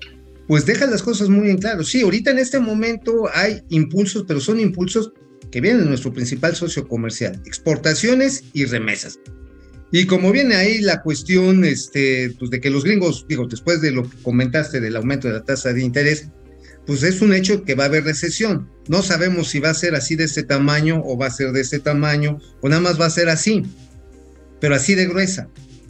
[0.48, 1.84] pues deja las cosas muy en claro.
[1.84, 5.14] Sí, ahorita en este momento hay impulsos, pero son impulsos
[5.52, 9.20] que viene nuestro principal socio comercial, exportaciones y remesas.
[9.92, 13.92] Y como viene ahí la cuestión este, pues de que los gringos, digo, después de
[13.92, 16.30] lo que comentaste del aumento de la tasa de interés,
[16.86, 18.70] pues es un hecho que va a haber recesión.
[18.88, 21.62] No sabemos si va a ser así de este tamaño o va a ser de
[21.62, 23.64] este tamaño o nada más va a ser así,
[24.60, 25.50] pero así de gruesa.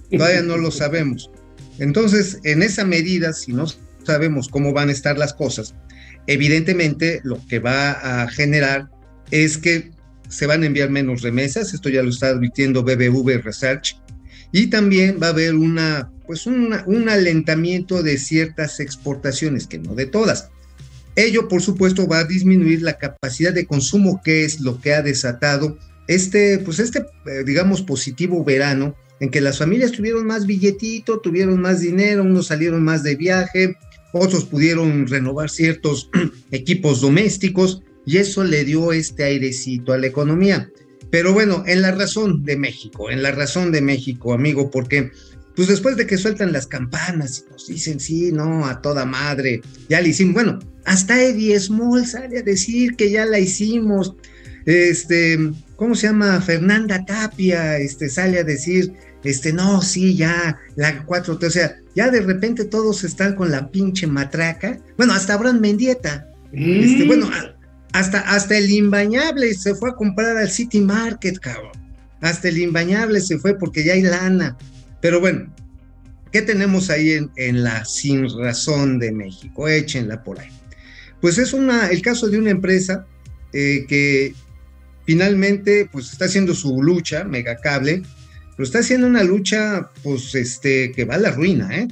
[0.09, 1.29] Todavía no lo sabemos.
[1.77, 3.65] Entonces, en esa medida, si no
[4.03, 5.75] sabemos cómo van a estar las cosas,
[6.27, 8.89] evidentemente lo que va a generar
[9.31, 9.91] es que
[10.29, 13.97] se van a enviar menos remesas, esto ya lo está advirtiendo BBV Research,
[14.51, 20.05] y también va a haber una, pues un alentamiento de ciertas exportaciones, que no de
[20.05, 20.49] todas.
[21.15, 25.01] Ello, por supuesto, va a disminuir la capacidad de consumo, que es lo que ha
[25.01, 25.77] desatado
[26.09, 31.61] este, pues este, eh, digamos, positivo verano, en que las familias tuvieron más billetito, tuvieron
[31.61, 33.77] más dinero, unos salieron más de viaje,
[34.11, 36.09] otros pudieron renovar ciertos
[36.51, 40.71] equipos domésticos y eso le dio este airecito a la economía.
[41.11, 45.11] Pero bueno, en la razón de México, en la razón de México, amigo, porque
[45.55, 49.61] pues después de que sueltan las campanas y nos dicen, sí, no, a toda madre,
[49.89, 54.15] ya le hicimos, bueno, hasta Eddie Small sale a decir que ya la hicimos,
[54.65, 56.39] este, ¿cómo se llama?
[56.39, 62.09] Fernanda Tapia, este, sale a decir, este, no, sí, ya, la 4T, o sea, ya
[62.09, 67.29] de repente todos están con la pinche matraca, bueno, hasta Abraham Mendieta, este, bueno,
[67.93, 71.71] hasta, hasta el imbañable se fue a comprar al City Market, cabrón,
[72.21, 74.57] hasta el imbañable se fue porque ya hay lana,
[75.01, 75.53] pero bueno,
[76.31, 79.67] ¿qué tenemos ahí en, en la sin razón de México?
[79.67, 80.49] Échenla por ahí.
[81.21, 83.05] Pues es una, el caso de una empresa
[83.51, 84.33] eh, que
[85.05, 88.03] finalmente pues está haciendo su lucha, Megacable,
[88.55, 91.87] pero está haciendo una lucha pues este que va a la ruina, ¿eh?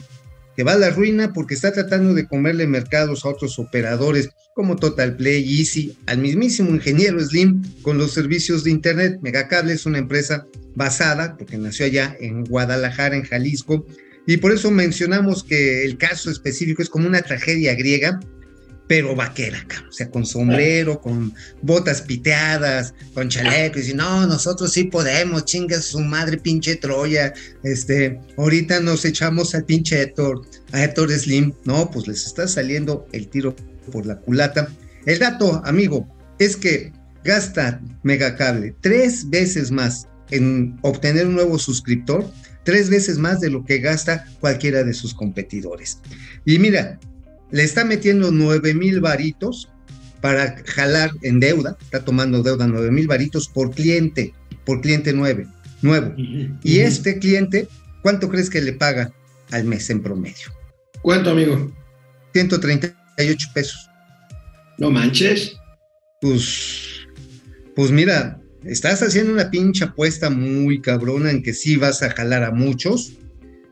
[0.58, 4.76] Que va a la ruina porque está tratando de comerle mercados a otros operadores como
[4.76, 9.20] Total Play, Easy, al mismísimo ingeniero Slim con los servicios de internet.
[9.22, 13.86] Megacable es una empresa basada, porque nació allá en Guadalajara, en Jalisco,
[14.26, 18.20] y por eso mencionamos que el caso específico es como una tragedia griega,
[18.88, 24.72] pero vaquera, o sea, con sombrero, con botas piteadas, con chaleco, y si no, nosotros
[24.72, 30.84] sí podemos, chingas su madre pinche Troya, este, ahorita nos echamos al pinche Héctor, a
[30.84, 33.56] Héctor Slim, no, pues les está saliendo el tiro
[33.92, 34.70] por la culata.
[35.06, 36.08] El dato, amigo,
[36.40, 42.30] es que gasta Megacable tres veces más en obtener un nuevo suscriptor,
[42.64, 46.00] tres veces más de lo que gasta cualquiera de sus competidores.
[46.46, 47.00] Y mira,
[47.52, 49.70] le está metiendo 9 mil varitos
[50.22, 54.34] para jalar en deuda, está tomando deuda 9 mil varitos por cliente,
[54.66, 55.48] por cliente nueve,
[55.82, 56.14] nuevo.
[56.64, 57.68] Y este cliente,
[58.02, 59.14] ¿cuánto crees que le paga
[59.52, 60.52] al mes en promedio?
[61.02, 61.72] ¿Cuánto, amigo?
[62.34, 63.90] 138 pesos.
[64.78, 65.56] No manches.
[66.20, 67.08] Pues,
[67.76, 72.44] pues mira, estás haciendo una pincha apuesta muy cabrona en que sí vas a jalar
[72.44, 73.14] a muchos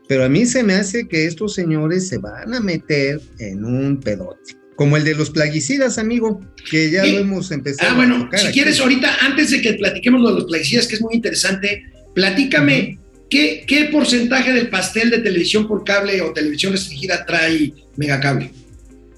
[0.07, 3.99] pero a mí se me hace que estos señores se van a meter en un
[3.99, 4.55] pedote.
[4.75, 8.79] Como el de los plaguicidas, amigo, que ya lo hemos empezado ah, bueno, si quieres,
[8.79, 13.63] ahorita, antes de que platiquemos lo de los plaguicidas, que es muy interesante, platícame, ¿qué,
[13.65, 18.51] ¿qué porcentaje del pastel de televisión por cable o televisión restringida trae Megacable?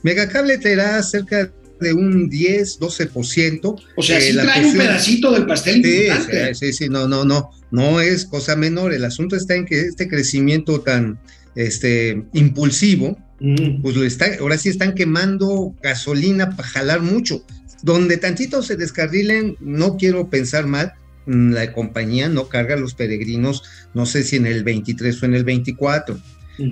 [0.04, 3.82] Megacable traerá cerca de un 10, 12%.
[3.96, 7.52] O sea, sí trae un pedacito del pastel sí, Sí, sí, sí, no, no, no,
[7.72, 8.94] no es cosa menor.
[8.94, 11.20] El asunto está en que este crecimiento tan
[11.56, 13.82] este, impulsivo, mm.
[13.82, 17.44] pues lo está, ahora sí están quemando gasolina para jalar mucho.
[17.84, 20.94] Donde tantito se descarrilen, no quiero pensar mal,
[21.26, 23.64] mm, la compañía no carga a los peregrinos,
[23.94, 26.20] no sé si en el 23 o en el 24,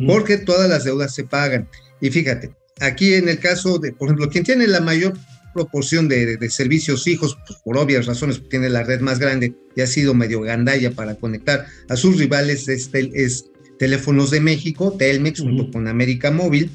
[0.08, 1.68] porque todas las deudas se pagan.
[2.02, 5.14] Y fíjate, aquí en el caso de, por ejemplo, quien tiene la mayor
[5.54, 9.88] proporción de, servicios fijos, pues por obvias razones, tiene la red más grande y ha
[9.88, 13.46] sido medio gandalla para conectar a sus rivales, es, es
[13.80, 16.70] Teléfonos de México, Telmex, junto con América Móvil.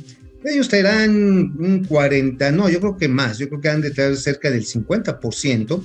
[0.45, 1.11] Ellos traerán
[1.59, 4.65] un 40, no, yo creo que más, yo creo que han de traer cerca del
[4.65, 5.83] 50%,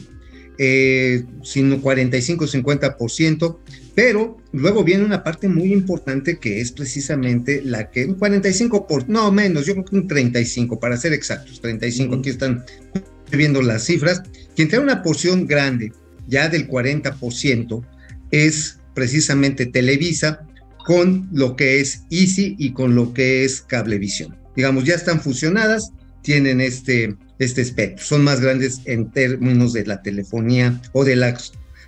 [0.57, 3.57] eh, sino 45-50%,
[3.93, 9.09] pero luego viene una parte muy importante que es precisamente la que un 45 por,
[9.09, 12.63] no menos, yo creo que un 35 para ser exactos, 35, aquí están
[13.31, 14.23] viendo las cifras,
[14.55, 15.91] quien trae una porción grande,
[16.27, 17.85] ya del 40%,
[18.31, 20.47] es precisamente Televisa
[20.85, 24.37] con lo que es Easy y con lo que es Cablevisión.
[24.55, 25.91] Digamos, ya están fusionadas,
[26.21, 31.37] tienen este, este espectro, son más grandes en términos de la telefonía o de la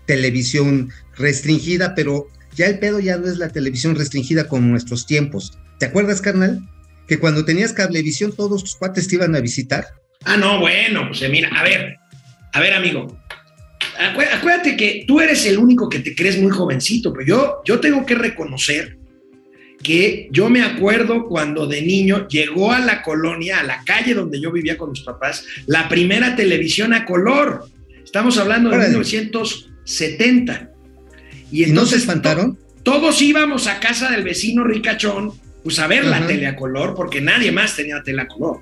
[0.06, 5.58] televisión restringida, pero ya el pedo ya no es la televisión restringida con nuestros tiempos.
[5.80, 6.60] ¿Te acuerdas, carnal?
[7.08, 9.86] Que cuando tenías cablevisión todos tus cuates te iban a visitar.
[10.26, 11.96] Ah, no, bueno, pues mira, a ver,
[12.54, 13.18] a ver, amigo.
[14.00, 18.06] Acuérdate que tú eres el único que te crees muy jovencito, pero yo, yo tengo
[18.06, 18.98] que reconocer
[19.82, 24.42] que yo me acuerdo cuando de niño llegó a la colonia, a la calle donde
[24.42, 27.68] yo vivía con mis papás, la primera televisión a color.
[28.04, 30.72] Estamos hablando de 1970.
[31.52, 32.58] Y, entonces, ¿Y no se espantaron?
[32.88, 37.20] todos íbamos a casa del vecino ricachón, pues a ver la tele a color, porque
[37.20, 38.62] nadie más tenía tele a color.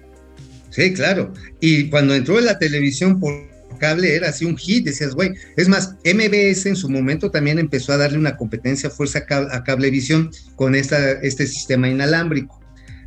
[0.72, 1.32] Sí, claro.
[1.60, 5.34] Y cuando entró en la televisión por cable era así un hit, decías, güey.
[5.58, 10.32] Es más, MBS en su momento también empezó a darle una competencia fuerza a Cablevisión
[10.56, 12.60] con esta, este sistema inalámbrico.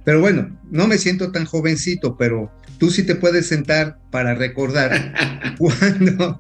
[0.04, 5.14] Pero bueno, no me siento tan jovencito, pero tú sí te puedes sentar para recordar
[5.58, 6.38] cuando,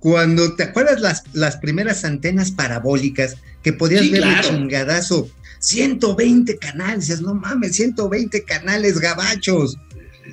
[0.00, 5.30] cuando te acuerdas las, las primeras antenas parabólicas que podías ver el chingadazo
[5.60, 9.76] 120 canales, no mames, 120 canales gabachos.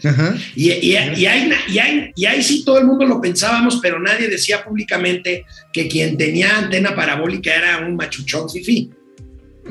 [0.04, 0.36] Ajá.
[0.56, 4.00] Y, y- y ahí, y, ahí, y ahí sí todo el mundo lo pensábamos, pero
[4.00, 8.90] nadie decía públicamente que quien tenía antena parabólica era un machuchón fifi.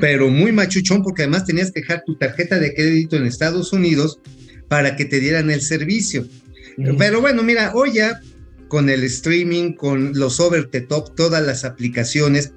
[0.00, 4.20] Pero muy machuchón porque además tenías que dejar tu tarjeta de crédito en Estados Unidos
[4.68, 6.26] para que te dieran el servicio.
[6.98, 8.20] Pero bueno, mira, hoy ya
[8.68, 12.52] con el streaming, con los over the top, todas las aplicaciones,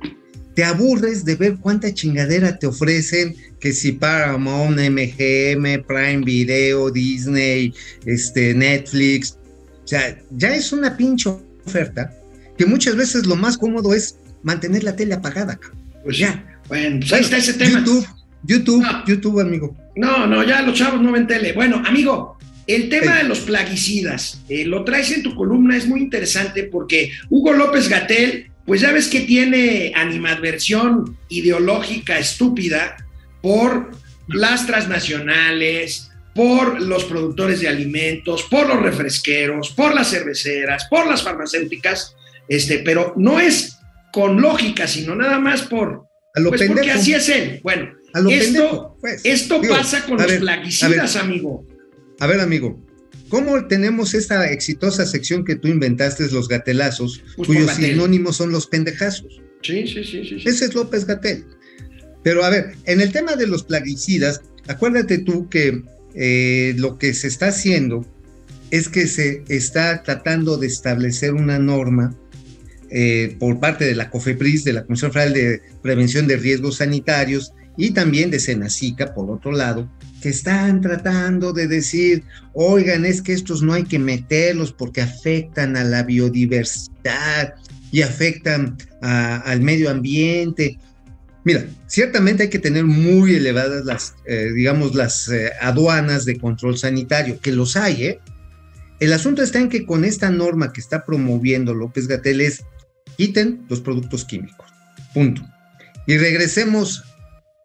[0.56, 7.74] te aburres de ver cuánta chingadera te ofrecen, que si Paramount, MGM, Prime Video, Disney,
[8.06, 9.38] este, Netflix.
[9.84, 11.30] O sea, ya es una pinche
[11.66, 12.14] oferta
[12.58, 15.60] que muchas veces lo más cómodo es mantener la tele apagada.
[16.04, 16.46] Pues Ya.
[16.68, 17.80] Bueno, pues ahí está ese tema.
[17.80, 18.06] YouTube,
[18.44, 19.04] YouTube, Ah.
[19.08, 19.76] YouTube, amigo.
[19.96, 21.54] No, no, ya los chavos no ven tele.
[21.54, 22.38] Bueno, amigo,
[22.68, 27.12] el tema de los plaguicidas, eh, lo traes en tu columna, es muy interesante porque
[27.30, 32.98] Hugo López Gatel, pues ya ves que tiene animadversión ideológica estúpida
[33.42, 33.90] por
[34.28, 41.24] las transnacionales, por los productores de alimentos, por los refresqueros, por las cerveceras, por las
[41.24, 42.16] farmacéuticas,
[42.48, 43.80] este, pero no es
[44.14, 46.06] con lógica, sino nada más por,
[46.36, 47.60] A lo pues porque así es él.
[47.64, 49.22] Bueno, a lo esto- pendejo, pues.
[49.26, 51.26] esto Digo, pasa con los ver, plaguicidas, a ver.
[51.28, 51.66] amigo.
[52.20, 52.80] A ver, amigo,
[53.30, 57.92] ¿cómo tenemos esta exitosa sección que tú inventaste, los gatelazos, Pues cuyos Gatell.
[57.92, 59.42] sinónimos son los pendejazos?
[59.62, 60.40] Sí, sí, sí, sí.
[60.40, 60.50] sí.
[60.50, 61.46] Ese es López Gatel.
[62.24, 65.82] Pero a ver, en el tema de los plaguicidas, acuérdate tú que
[66.16, 68.06] eh, lo que se está haciendo
[68.72, 72.16] es que se está tratando de establecer una norma
[72.92, 77.54] eh, por parte de la COFEPRIS, de la Comisión Federal de Prevención de Riesgos Sanitarios
[77.78, 79.90] y también de Senacica, por otro lado,
[80.20, 85.78] que están tratando de decir, oigan, es que estos no hay que meterlos porque afectan
[85.78, 87.56] a la biodiversidad
[87.92, 90.78] y afectan al medio ambiente.
[91.44, 96.78] Mira, ciertamente hay que tener muy elevadas las, eh, digamos, las eh, aduanas de control
[96.78, 98.20] sanitario, que los hay, ¿eh?
[99.00, 102.66] El asunto está en que con esta norma que está promoviendo López Gatel es
[103.16, 104.68] quiten los productos químicos.
[105.14, 105.42] Punto.
[106.06, 107.04] Y regresemos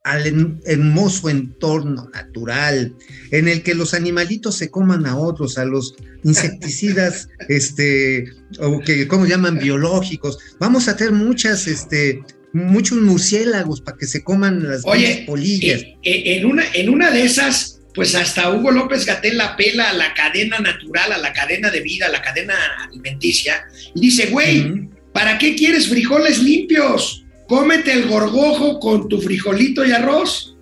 [0.05, 2.94] al hermoso entorno natural
[3.30, 8.26] en el que los animalitos se coman a otros, a los insecticidas, este,
[8.61, 9.59] o que, ¿cómo llaman?
[9.59, 10.38] Biológicos.
[10.61, 15.80] Vamos a tener muchas, este, muchos murciélagos para que se coman las Oye, polillas.
[15.80, 19.94] Eh, eh, en, una, en una de esas, pues hasta Hugo López Gatel apela a
[19.94, 22.55] la cadena natural, a la cadena de vida, a la cadena
[22.88, 24.92] alimenticia, y dice, güey.
[25.14, 27.24] ¿para qué quieres frijoles limpios?
[27.49, 30.57] Cómete el gorgojo con tu frijolito y arroz.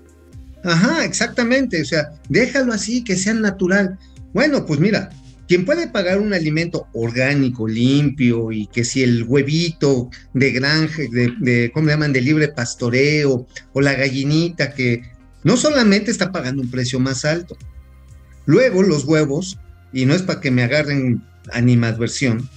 [0.64, 1.82] Ajá, exactamente.
[1.82, 3.98] O sea, déjalo así, que sea natural.
[4.32, 5.10] Bueno, pues mira,
[5.48, 11.32] quien puede pagar un alimento orgánico, limpio, y que si el huevito de granja, de,
[11.40, 15.02] de ¿cómo le llaman?, de libre pastoreo, o la gallinita que
[15.44, 17.56] no solamente está pagando un precio más alto.
[18.46, 19.58] Luego los huevos,
[19.92, 21.22] y no es para que me agarren
[21.52, 22.48] animadversión,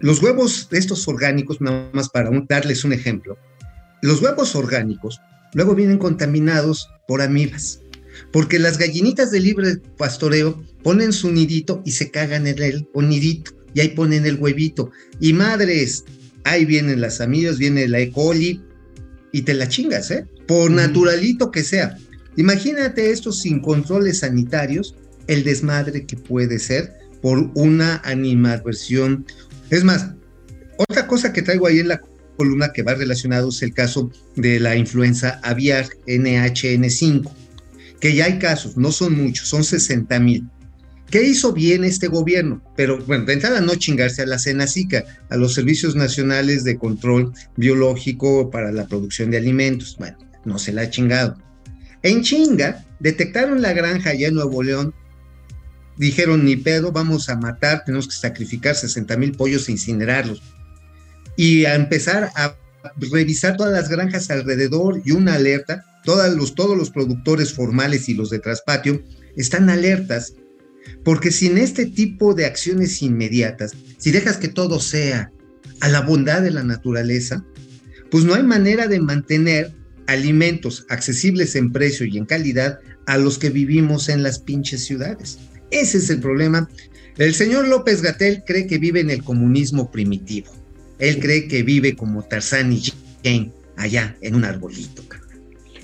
[0.00, 3.36] los huevos de estos orgánicos, nada más para un- darles un ejemplo,
[4.02, 5.20] los huevos orgánicos
[5.54, 7.80] luego vienen contaminados por amibas,
[8.32, 13.52] porque las gallinitas de libre pastoreo ponen su nidito y se cagan en el nidito,
[13.74, 14.90] y ahí ponen el huevito.
[15.20, 16.04] Y madres,
[16.44, 18.10] ahí vienen las amibas, viene la E.
[18.10, 18.60] coli,
[19.32, 20.26] y te la chingas, ¿eh?
[20.46, 21.96] Por naturalito que sea.
[22.36, 24.94] Imagínate esto sin controles sanitarios,
[25.26, 26.92] el desmadre que puede ser
[27.22, 29.24] por una animadversión.
[29.70, 30.10] Es más,
[30.76, 32.00] otra cosa que traigo ahí en la
[32.36, 37.30] columna que va relacionado es el caso de la influenza aviar NHN5,
[38.00, 40.48] que ya hay casos, no son muchos, son 60 mil.
[41.12, 42.62] ¿Qué hizo bien este gobierno?
[42.74, 47.34] Pero bueno, de entrada no chingarse a la Senacica, a los servicios nacionales de control
[47.54, 49.96] biológico para la producción de alimentos.
[49.98, 50.16] Bueno,
[50.46, 51.36] no se la ha chingado.
[52.02, 54.94] En chinga, detectaron la granja allá en Nuevo León,
[56.02, 60.42] dijeron ni pedo, vamos a matar, tenemos que sacrificar 60 mil pollos e incinerarlos.
[61.36, 62.56] Y a empezar a
[62.96, 68.14] revisar todas las granjas alrededor y una alerta, todos los, todos los productores formales y
[68.14, 69.00] los de traspatio
[69.36, 70.34] están alertas,
[71.04, 75.30] porque sin este tipo de acciones inmediatas, si dejas que todo sea
[75.80, 77.44] a la bondad de la naturaleza,
[78.10, 79.72] pues no hay manera de mantener
[80.08, 85.38] alimentos accesibles en precio y en calidad a los que vivimos en las pinches ciudades.
[85.72, 86.68] Ese es el problema.
[87.18, 90.52] El señor López Gatel cree que vive en el comunismo primitivo.
[90.98, 92.82] Él cree que vive como Tarzán y
[93.24, 95.02] Jane allá en un arbolito.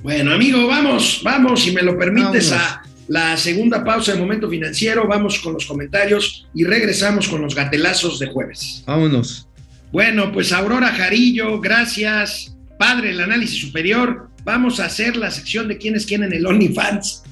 [0.03, 2.71] Bueno, amigo, vamos, vamos, si me lo permites, Vámonos.
[2.71, 5.09] a la segunda pausa del momento financiero.
[5.09, 8.85] Vamos con los comentarios y regresamos con los gatelazos de jueves.
[8.87, 9.49] Vámonos.
[9.91, 12.55] Bueno, pues Aurora Jarillo, gracias.
[12.79, 14.29] Padre, el análisis superior.
[14.45, 17.25] vamos a hacer la sección de quién es quién en el OnlyFans.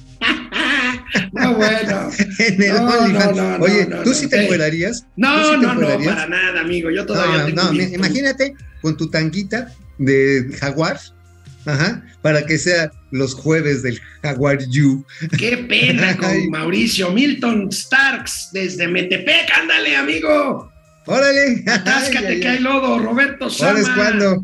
[1.33, 2.09] No, bueno.
[2.39, 3.35] En el No, OnlyFans.
[3.35, 5.01] no, no, Oye, ¿tú sí te encuerarías?
[5.01, 6.89] ¿Tú No, sí no, no, para nada, amigo.
[6.91, 10.99] Yo todavía No, tengo no, mi- imagínate con tu tanguita de jaguar,
[11.65, 15.05] ajá, para que sea los jueves del jaguar you.
[15.37, 16.49] Qué pena con.
[16.49, 19.49] Mauricio Milton Starks desde Metepec.
[19.59, 20.71] Ándale, amigo.
[21.05, 21.63] Órale.
[21.67, 22.57] Atáscate Ay, ay, que ay.
[22.57, 22.99] hay lodo.
[22.99, 23.95] Roberto Sama.
[23.95, 24.43] cuando.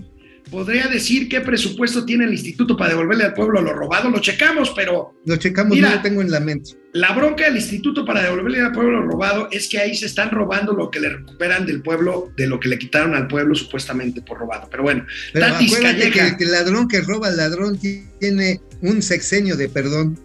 [0.54, 4.12] ¿Podría decir qué presupuesto tiene el instituto para devolverle al pueblo lo robado?
[4.12, 5.90] Lo checamos, pero Lo checamos, Mira.
[5.90, 6.72] no lo tengo en la mente.
[6.94, 10.30] la bronca del instituto para devolverle al pueblo lo robado es que ahí se están
[10.30, 14.22] robando lo que le recuperan del pueblo, de lo que le quitaron al pueblo supuestamente
[14.22, 14.68] por robado.
[14.70, 16.38] Pero bueno, Pero Tatis Calleja.
[16.38, 17.80] que, el ladrón que roba al ladrón
[18.20, 20.20] tiene un sexenio de perdón.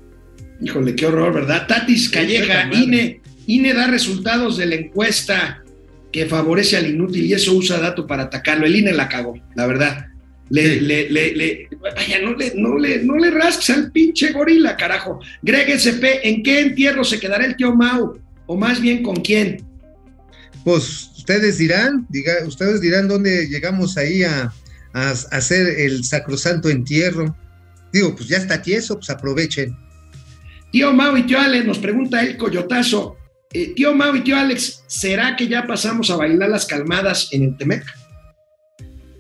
[0.60, 1.66] híjole, qué horror, ¿verdad?
[1.66, 2.68] Tatis Calleja.
[2.70, 5.62] INE, INE da resultados de la encuesta
[6.12, 8.66] que favorece al inútil y eso usa dato para atacarlo.
[8.66, 10.06] El INE la cagó, la verdad.
[10.50, 10.80] Le, Sí.
[10.80, 15.20] le, le, le- vaya, no le, no le, no le rasques al pinche gorila, carajo.
[15.42, 18.18] Greg SP, ¿en qué entierro se quedará el tío Mau?
[18.46, 19.62] O más bien, ¿con quién?
[20.64, 24.52] Pues ustedes dirán, diga, ustedes dirán dónde llegamos ahí a,
[24.94, 27.36] a hacer el sacrosanto entierro.
[27.92, 29.76] Digo, pues ya está tieso, pues aprovechen.
[30.72, 33.16] Tío Mau y tío Alex, nos pregunta el coyotazo.
[33.52, 37.42] eh, tío Mau y tío Alex, ¿será que ya pasamos a bailar las calmadas en
[37.44, 37.84] el Temec?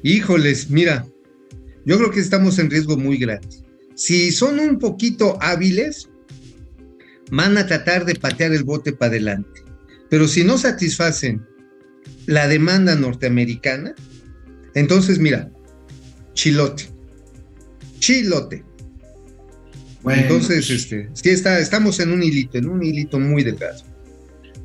[0.02, 1.06] Híjoles, mira,
[1.88, 3.48] yo creo que estamos en riesgo muy grande.
[3.94, 6.10] Si son un poquito hábiles,
[7.30, 9.62] van a tratar de patear el bote para adelante.
[10.10, 11.46] Pero si no satisfacen
[12.26, 13.94] la demanda norteamericana,
[14.74, 15.50] entonces mira,
[16.34, 16.84] chilote.
[18.00, 18.62] Chilote.
[20.02, 23.82] Bueno, entonces, pues, este, sí está, estamos en un hilito, en un hilito muy delgado.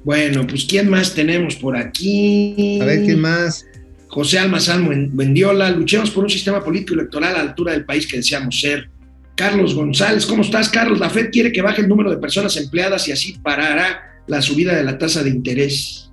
[0.03, 2.81] bueno, pues ¿quién más tenemos por aquí?
[2.81, 3.65] A ver, ¿quién más?
[4.13, 8.17] José Almazán Buendiola, luchemos por un sistema político electoral a la altura del país que
[8.17, 8.87] deseamos ser.
[9.35, 10.99] Carlos González, ¿cómo estás, Carlos?
[10.99, 14.75] La Fed quiere que baje el número de personas empleadas y así parará la subida
[14.75, 16.11] de la tasa de interés.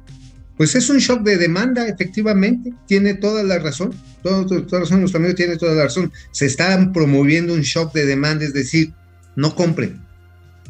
[0.57, 4.47] Pues es un shock de demanda, efectivamente, tiene toda la razón, toda
[4.81, 6.11] razón, nuestro amigo tiene toda la razón.
[6.31, 8.95] Se está promoviendo un shock de demanda, es decir,
[9.37, 10.01] no compren,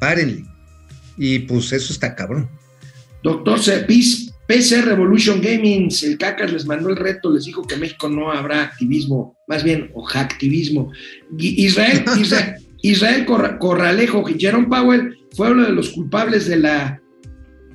[0.00, 0.46] párenle.
[1.16, 2.48] Y pues eso está cabrón.
[3.22, 7.82] Doctor Cepis, PC Revolution Gaming, el Cacas les mandó el reto, les dijo que en
[7.82, 10.90] México no habrá activismo, más bien, o hacktivismo.
[11.38, 17.00] Y Israel, Israel, Israel Corra- Corralejo, Jerome Powell fue uno de los culpables de la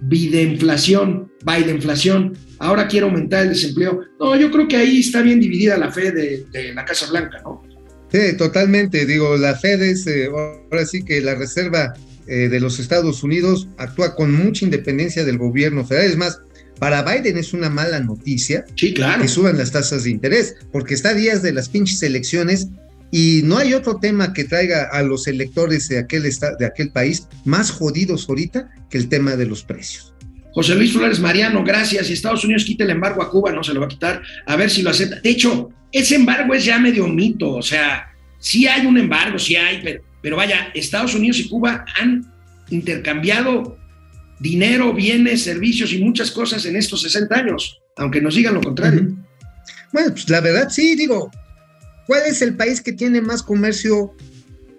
[0.01, 1.31] videinflación,
[1.69, 2.33] inflación.
[2.59, 4.01] Ahora quiere aumentar el desempleo.
[4.19, 7.39] No, yo creo que ahí está bien dividida la fe de, de la Casa Blanca,
[7.45, 7.63] ¿no?
[8.11, 9.05] Sí, totalmente.
[9.05, 11.93] Digo, la Fed es, eh, ahora sí que la Reserva
[12.27, 16.09] eh, de los Estados Unidos actúa con mucha independencia del gobierno federal.
[16.11, 16.41] Es más,
[16.79, 19.21] para Biden es una mala noticia Sí, claro.
[19.21, 22.67] que suban las tasas de interés, porque está a días de las pinches elecciones
[23.11, 26.23] y no hay otro tema que traiga a los electores de aquel,
[26.59, 30.13] de aquel país más jodidos ahorita que el tema de los precios.
[30.53, 32.07] José Luis Flores Mariano, gracias.
[32.07, 34.55] Si Estados Unidos quita el embargo a Cuba, no se lo va a quitar, a
[34.55, 35.19] ver si lo acepta.
[35.21, 38.07] De hecho, ese embargo es ya medio mito, o sea,
[38.39, 42.25] sí hay un embargo, sí hay, pero, pero vaya, Estados Unidos y Cuba han
[42.69, 43.77] intercambiado
[44.39, 49.15] dinero, bienes, servicios y muchas cosas en estos 60 años, aunque nos digan lo contrario.
[49.93, 51.31] Bueno, pues la verdad sí, digo,
[52.07, 54.13] ¿cuál es el país que tiene más comercio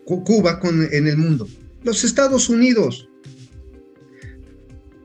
[0.04, 1.48] cu- Cuba con, en el mundo?
[1.84, 3.08] Los Estados Unidos.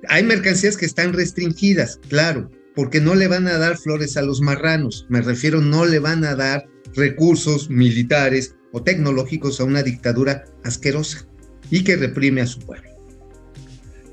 [0.10, 4.42] Hay mercancías que están restringidas, claro, porque no le van a dar flores a los
[4.42, 5.06] marranos.
[5.10, 11.28] Me refiero, no le van a dar recursos militares o tecnológicos a una dictadura asquerosa
[11.70, 12.90] y que reprime a su pueblo.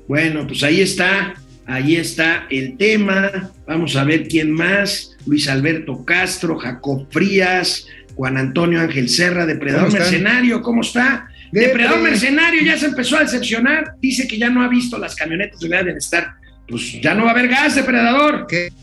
[0.09, 1.35] Bueno, pues ahí está,
[1.67, 3.51] ahí está el tema.
[3.67, 5.15] Vamos a ver quién más.
[5.27, 7.85] Luis Alberto Castro, Jacob Frías,
[8.15, 9.93] Juan Antonio Ángel Serra, Depredador.
[9.93, 11.29] Mercenario, ¿cómo está?
[11.51, 11.67] Depre.
[11.67, 13.93] Depredador Mercenario ya se empezó a decepcionar.
[14.01, 16.33] Dice que ya no ha visto las camionetas de la bienestar.
[16.67, 18.47] Pues ya no va a haber gas, Depredador.
[18.47, 18.73] Que,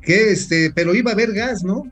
[0.00, 1.86] que este, pero iba a haber gas, ¿no?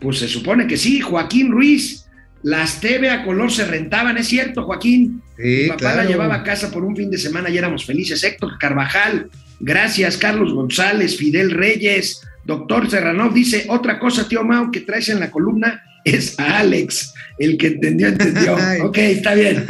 [0.00, 1.00] Pues se supone que sí.
[1.00, 2.03] Joaquín Ruiz,
[2.44, 5.20] las TV a color se rentaban, ¿es cierto, Joaquín?
[5.36, 5.96] Mi Sí, papá claro.
[5.96, 8.22] la llevaba a casa por un fin de semana y éramos felices.
[8.22, 9.28] Héctor Carvajal,
[9.58, 10.16] gracias.
[10.16, 15.30] Carlos González, Fidel Reyes, doctor Serranov dice: Otra cosa, tío Mau, que traes en la
[15.30, 17.14] columna es a Alex.
[17.38, 18.56] El que entendió, entendió.
[18.84, 19.66] Ok, está bien.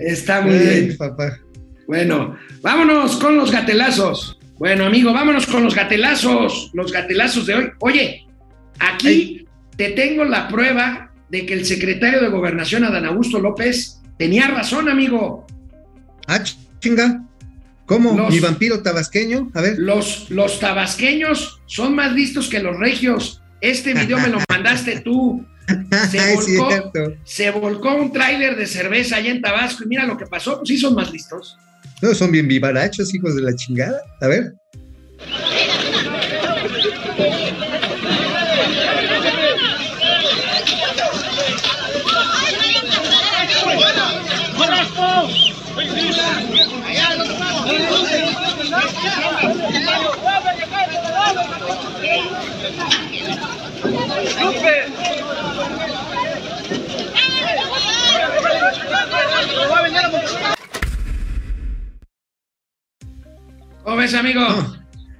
[0.00, 0.96] Está muy ay, bien.
[0.96, 1.38] papá.
[1.86, 4.38] Bueno, vámonos con los gatelazos.
[4.58, 6.70] Bueno, amigo, vámonos con los gatelazos.
[6.72, 7.68] Los gatelazos de hoy.
[7.80, 8.24] Oye,
[8.80, 9.46] aquí
[9.76, 14.88] te tengo la prueba de que el secretario de Gobernación, Adán Augusto López, tenía razón,
[14.88, 15.46] amigo.
[16.26, 16.42] Ah,
[16.80, 17.22] chinga.
[17.86, 18.16] ¿Cómo?
[18.16, 19.50] Los- ¿Mi vampiro tabasqueño?
[19.54, 19.78] A ver.
[19.78, 23.42] Los, los tabasqueños son más listos que los regios.
[23.60, 25.44] Este video me lo mandaste tú.
[26.10, 30.24] Se volcó, se volcó un tráiler de cerveza allá en Tabasco y mira lo que
[30.26, 31.56] pasó, pues sí son más listos.
[32.00, 33.98] No, son bien vivarachos, hijos de la chingada.
[34.20, 34.52] A ver.
[63.82, 64.40] ¿Cómo ves, amigo?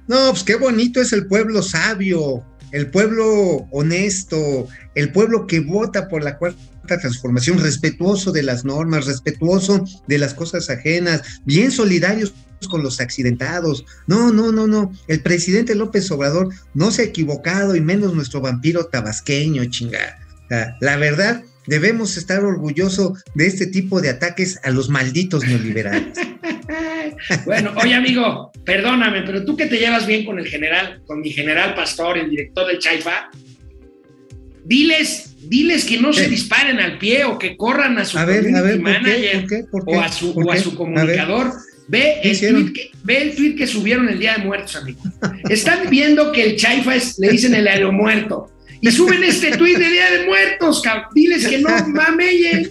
[0.07, 6.07] No, pues qué bonito es el pueblo sabio, el pueblo honesto, el pueblo que vota
[6.07, 6.61] por la cuarta
[6.95, 12.33] transformación, respetuoso de las normas, respetuoso de las cosas ajenas, bien solidarios
[12.69, 13.85] con los accidentados.
[14.07, 14.93] No, no, no, no.
[15.07, 20.17] El presidente López Obrador no se ha equivocado y menos nuestro vampiro tabasqueño, chinga.
[20.49, 26.17] La, la verdad, debemos estar orgullosos de este tipo de ataques a los malditos neoliberales.
[27.45, 31.31] Bueno, oye amigo, perdóname, pero tú que te llevas bien con el general, con mi
[31.31, 33.29] general Pastor, el director del Chaifa,
[34.67, 36.29] diles, diles que no se ¿Qué?
[36.29, 39.63] disparen al pie o que corran a su A manager ¿Por qué?
[39.71, 39.95] ¿Por qué?
[39.95, 41.53] o a su, ¿Por o a su A comunicador.
[41.89, 44.99] Ve ¿Qué el, tweet que, ve el tweet que subieron el Día de Muertos, amigo.
[45.49, 48.51] Están viendo que el Chaifa es, le dicen el aeromuerto.
[48.81, 52.69] Y suben este tweet de Día de Muertos, cab- diles que no mamellen.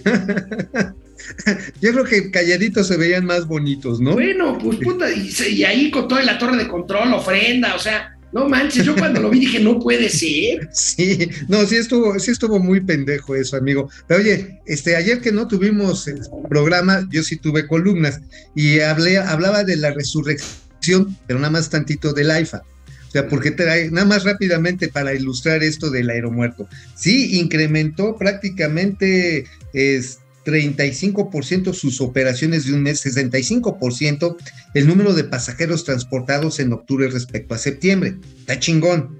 [1.81, 4.13] Yo creo que calladitos se veían más bonitos, ¿no?
[4.13, 8.49] Bueno, pues puta, y ahí con toda la torre de control, ofrenda, o sea, no
[8.49, 10.69] manches, yo cuando lo vi dije, no puede ser.
[10.73, 13.89] Sí, no, sí estuvo, sí estuvo muy pendejo eso, amigo.
[14.07, 18.21] Pero oye, este, ayer que no tuvimos el programa, yo sí tuve columnas
[18.55, 22.63] y hablé, hablaba de la resurrección, pero nada más tantito del AIFA.
[23.07, 26.67] O sea, porque trae, nada más rápidamente para ilustrar esto del aeromuerto.
[26.95, 34.37] Sí, incrementó prácticamente es, 35% sus operaciones de un mes, 65%
[34.73, 38.17] el número de pasajeros transportados en octubre respecto a septiembre.
[38.39, 39.17] Está chingón.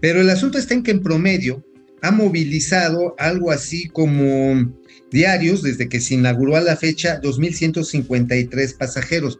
[0.00, 1.64] Pero el asunto está en que en promedio
[2.00, 4.72] ha movilizado algo así como
[5.10, 9.38] diarios desde que se inauguró a la fecha 2.153 pasajeros,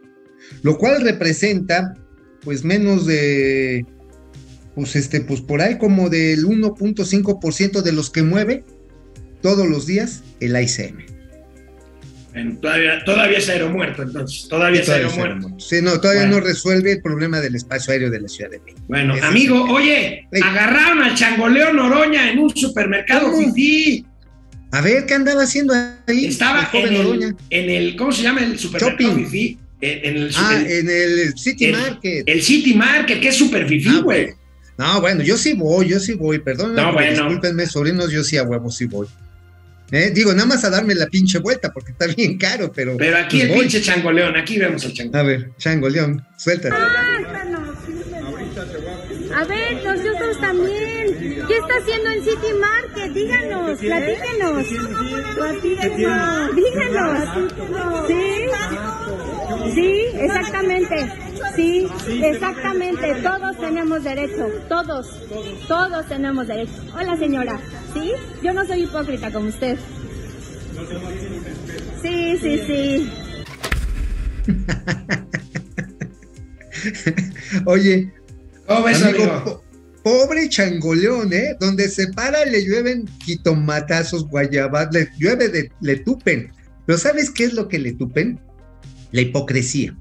[0.62, 1.94] lo cual representa
[2.42, 3.86] pues menos de,
[4.74, 8.64] pues este, pues por ahí como del 1.5% de los que mueve
[9.42, 11.06] todos los días el ICM.
[12.32, 15.60] Bueno, todavía, todavía es aeromuerto, entonces, todavía es Todavía aeromuerto.
[15.60, 16.38] Sí, no, todavía Bueno.
[16.40, 18.80] no resuelve el problema del espacio aéreo de la Ciudad de México.
[18.88, 20.40] Bueno, Ese amigo, oye, Ey.
[20.42, 24.06] agarraron al changoleo Noroña en un supermercado fifí.
[24.70, 25.74] A ver, ¿qué andaba haciendo
[26.06, 26.24] ahí?
[26.24, 29.58] Estaba el en el, en el, ¿cómo se llama el supermercado fifí?
[29.82, 32.22] En, en el, Ah, en el City Market.
[32.26, 34.28] el City Market, que es super fifí, Ah, güey.
[34.78, 36.74] No, bueno, yo sí voy, yo sí voy, perdón.
[36.74, 37.10] No, bueno.
[37.24, 39.06] Discúlpenme, sobrinos, yo sí a huevo sí voy.
[39.92, 42.96] Eh, Digo, nada más a darme la pinche vuelta porque está bien caro, pero.
[42.96, 43.60] Pero aquí pues el voy.
[43.60, 45.20] pinche changoleón, aquí vemos al changoleón.
[45.20, 46.74] A ver, Chango León, suéltate.
[49.34, 51.42] A ver, nosotros también.
[51.48, 53.12] ¿Qué está haciendo en City Market?
[53.12, 54.66] Díganos, platíquenos.
[55.34, 56.56] Platíquenos.
[56.56, 57.28] Díganos.
[58.08, 59.74] Sí.
[59.74, 61.08] Sí, exactamente.
[61.56, 61.86] Sí,
[62.22, 63.14] exactamente.
[63.22, 64.46] Todos tenemos derecho.
[64.68, 65.08] Todos.
[65.68, 66.72] Todos tenemos derecho.
[66.98, 67.60] Hola, señora.
[67.92, 68.12] ¿Sí?
[68.42, 69.76] Yo no soy hipócrita como usted.
[72.02, 73.12] Sí, sí, sí.
[77.66, 78.12] Oye,
[78.66, 79.44] ¿Cómo ves, amigo, amigo?
[79.44, 79.62] po-
[80.02, 81.56] pobre changoleón, ¿eh?
[81.60, 86.50] Donde se para le llueven jitomatazos, guayabas, le llueve de, le tupen.
[86.86, 88.40] Pero ¿sabes qué es lo que le tupen?
[89.12, 89.94] La hipocresía.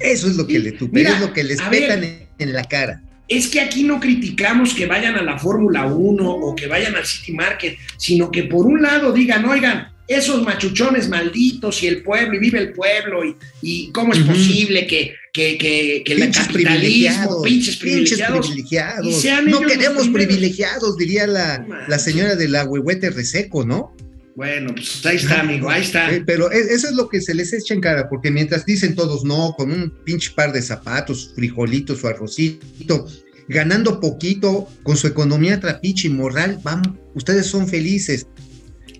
[0.00, 2.28] Eso es lo que le mira, es lo que les petan ver.
[2.38, 3.02] en, en la cara.
[3.26, 7.06] Es que aquí no criticamos que vayan a la Fórmula 1 o que vayan al
[7.06, 12.36] City Market, sino que por un lado digan, oigan, esos machuchones malditos y el pueblo,
[12.36, 16.52] y vive el pueblo, y, y cómo es posible que, que, que, que el capitalismo,
[16.52, 19.24] privilegiados, pinches privilegiados, privilegiados.
[19.46, 23.96] No queremos privilegiados, diría la, la señora del agüehuete reseco, ¿no?
[24.36, 26.12] Bueno, pues ahí está, amigo, ahí está.
[26.12, 28.94] Eh, pero e- eso es lo que se les echa en cara, porque mientras dicen
[28.96, 33.06] todos no, con un pinche par de zapatos, frijolitos, su arrocito,
[33.48, 38.26] ganando poquito, con su economía trapiche y moral, vamos, ustedes son felices.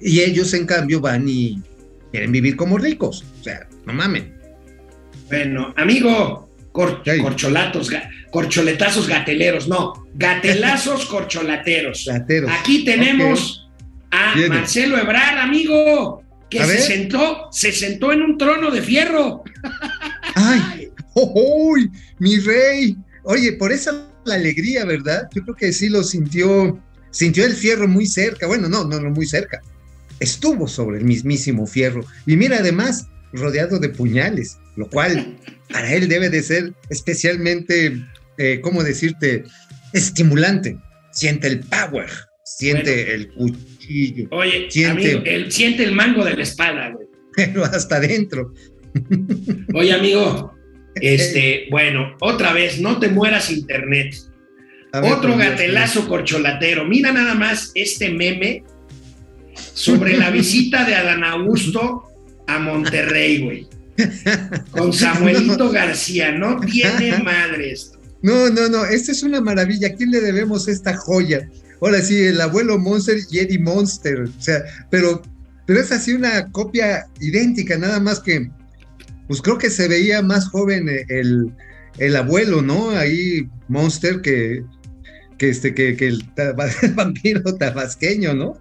[0.00, 1.60] Y ellos, en cambio, van y
[2.12, 3.24] quieren vivir como ricos.
[3.40, 4.34] O sea, no mamen.
[5.28, 12.04] Bueno, amigo, corcholatos, ga- corcholetazos gateleros, no, gatelazos corcholateros.
[12.04, 12.50] Plateros.
[12.60, 13.63] Aquí tenemos
[14.14, 14.56] a Viene.
[14.56, 16.80] Marcelo Ebrard, amigo, que se ver.
[16.80, 19.42] sentó, se sentó en un trono de fierro.
[20.34, 20.90] ¡Ay!
[21.14, 21.90] ¡Oh, uy!
[22.18, 22.96] ¡Mi rey!
[23.24, 25.28] Oye, por esa la alegría, ¿verdad?
[25.34, 28.46] Yo creo que sí lo sintió, sintió el fierro muy cerca.
[28.46, 29.62] Bueno, no, no, no muy cerca.
[30.20, 32.04] Estuvo sobre el mismísimo fierro.
[32.26, 35.38] Y mira, además, rodeado de puñales, lo cual
[35.72, 38.04] para él debe de ser especialmente,
[38.38, 39.44] eh, ¿cómo decirte?,
[39.92, 40.78] estimulante.
[41.12, 42.10] Siente el power,
[42.44, 43.12] siente Bueno.
[43.14, 45.12] el cuchillo, Oye, Siente.
[45.14, 47.06] amigo, el- siente el mango de la espada, güey.
[47.36, 48.52] pero hasta adentro.
[49.74, 50.52] Oye, amigo,
[50.96, 54.14] este, bueno, otra vez, no te mueras internet.
[54.92, 56.84] Ver, Otro Dios, gatelazo corcholatero.
[56.84, 58.62] Mira nada más este meme
[59.72, 62.04] sobre la visita de Adán Augusto
[62.46, 63.66] a Monterrey, güey.
[64.70, 66.30] Con Samuelito García.
[66.30, 67.98] No tiene madre esto.
[68.22, 69.88] No, no, no, esta es una maravilla.
[69.88, 71.48] ¿A quién le debemos esta joya?
[71.84, 74.22] Ahora sí, el abuelo Monster y Eddie Monster.
[74.22, 75.20] O sea, pero,
[75.66, 78.50] pero es así una copia idéntica, nada más que,
[79.28, 81.52] pues creo que se veía más joven eh, el,
[81.98, 82.88] el abuelo, ¿no?
[82.90, 84.64] Ahí Monster que,
[85.36, 86.24] que, este, que, que el,
[86.94, 88.58] vampiro tabasqueño, ¿no?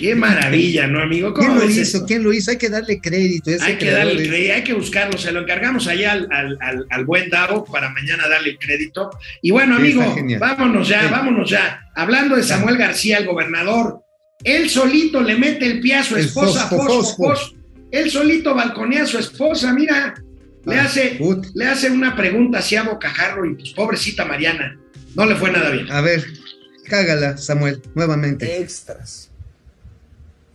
[0.00, 1.34] Qué maravilla, ¿no, amigo?
[1.34, 1.96] ¿Quién ¿Cómo lo ves hizo?
[1.98, 2.06] esto?
[2.06, 2.50] ¿Quién lo hizo?
[2.50, 3.50] Hay que darle crédito.
[3.50, 6.56] ese Hay que darle creador crédito, hay que buscarlo, se lo encargamos allá al, al-
[6.60, 9.10] al- al buen Davo para mañana darle crédito.
[9.42, 10.02] Y bueno, amigo,
[10.38, 11.08] vámonos ya, Sí.
[11.10, 11.82] vámonos ya.
[11.94, 14.00] Hablando de Samuel García, el gobernador,
[14.42, 17.24] él solito le mete el pie a su esposa, fosfo, fosfo, fosfo.
[17.28, 17.56] fosfo.
[17.90, 20.14] Él solito balconea a su esposa, mira,
[20.64, 21.46] le Ah, hace, put.
[21.54, 24.78] le hace una pregunta así a bocajarro y pues pobrecita Mariana,
[25.14, 25.90] no le fue nada bien.
[25.90, 26.24] A ver,
[26.86, 28.60] cágala, Samuel, nuevamente.
[28.60, 29.29] extras.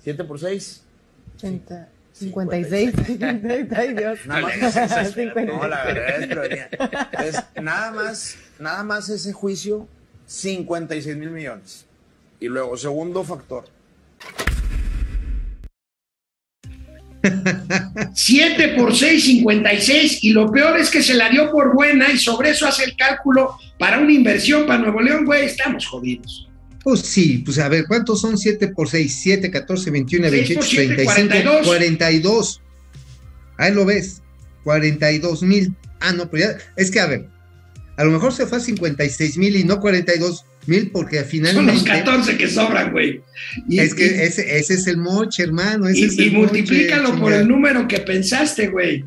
[0.06, 0.84] 7 por 6.
[1.38, 2.94] 80, 56.
[3.76, 4.20] Ay, Dios.
[4.28, 4.54] Nada más.
[4.54, 5.36] 56.
[5.48, 9.88] No, la verdad es que es nada más, nada más ese juicio,
[10.28, 11.88] 56 mil millones.
[12.40, 13.66] Y luego, segundo factor.
[18.14, 22.20] 7 por 6, 56, y lo peor es que se la dio por buena y
[22.20, 26.48] sobre eso hace el cálculo para una inversión para Nuevo León, güey, estamos jodidos.
[26.86, 29.20] Pues sí, pues a ver, ¿cuántos son 7 por 6?
[29.24, 31.66] 7, 14, 21, Seis 28, por siete, 35, 42.
[31.66, 32.62] 42.
[33.58, 34.22] Ahí lo ves,
[34.64, 35.74] 42 mil.
[36.00, 37.26] Ah, no, pero ya, es que a ver,
[37.98, 41.32] a lo mejor se fue a 56 mil y no 42 mil porque Son los
[41.32, 43.22] finalmente 14 que sobran, güey.
[43.68, 45.88] Y, es que y- ese, ese es el moche, hermano.
[45.88, 47.52] Ese y- es y el multiplícalo moche, por el chinga.
[47.56, 49.04] número que pensaste, güey.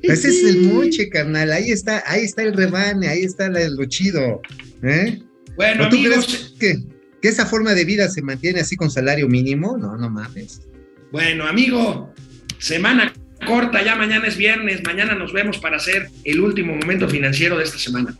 [0.00, 1.52] Ese es el moche, carnal.
[1.52, 4.40] Ahí está, ahí está el rebane, ahí está lo chido.
[4.82, 5.18] ¿eh?
[5.56, 6.78] Bueno, ¿O tú crees que,
[7.20, 9.76] que esa forma de vida se mantiene así con salario mínimo?
[9.76, 10.62] No, no mames.
[11.10, 12.12] bueno, amigo,
[12.58, 13.12] semana
[13.46, 17.64] corta, ya mañana es viernes, mañana nos vemos para hacer el último momento financiero de
[17.64, 18.16] esta semana.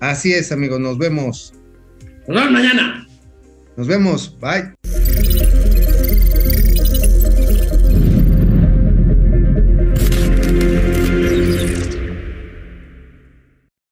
[0.00, 0.80] Así es, amigos.
[0.80, 1.54] Nos vemos.
[2.26, 3.06] Nos vemos mañana.
[3.76, 4.36] Nos vemos.
[4.40, 5.15] Bye.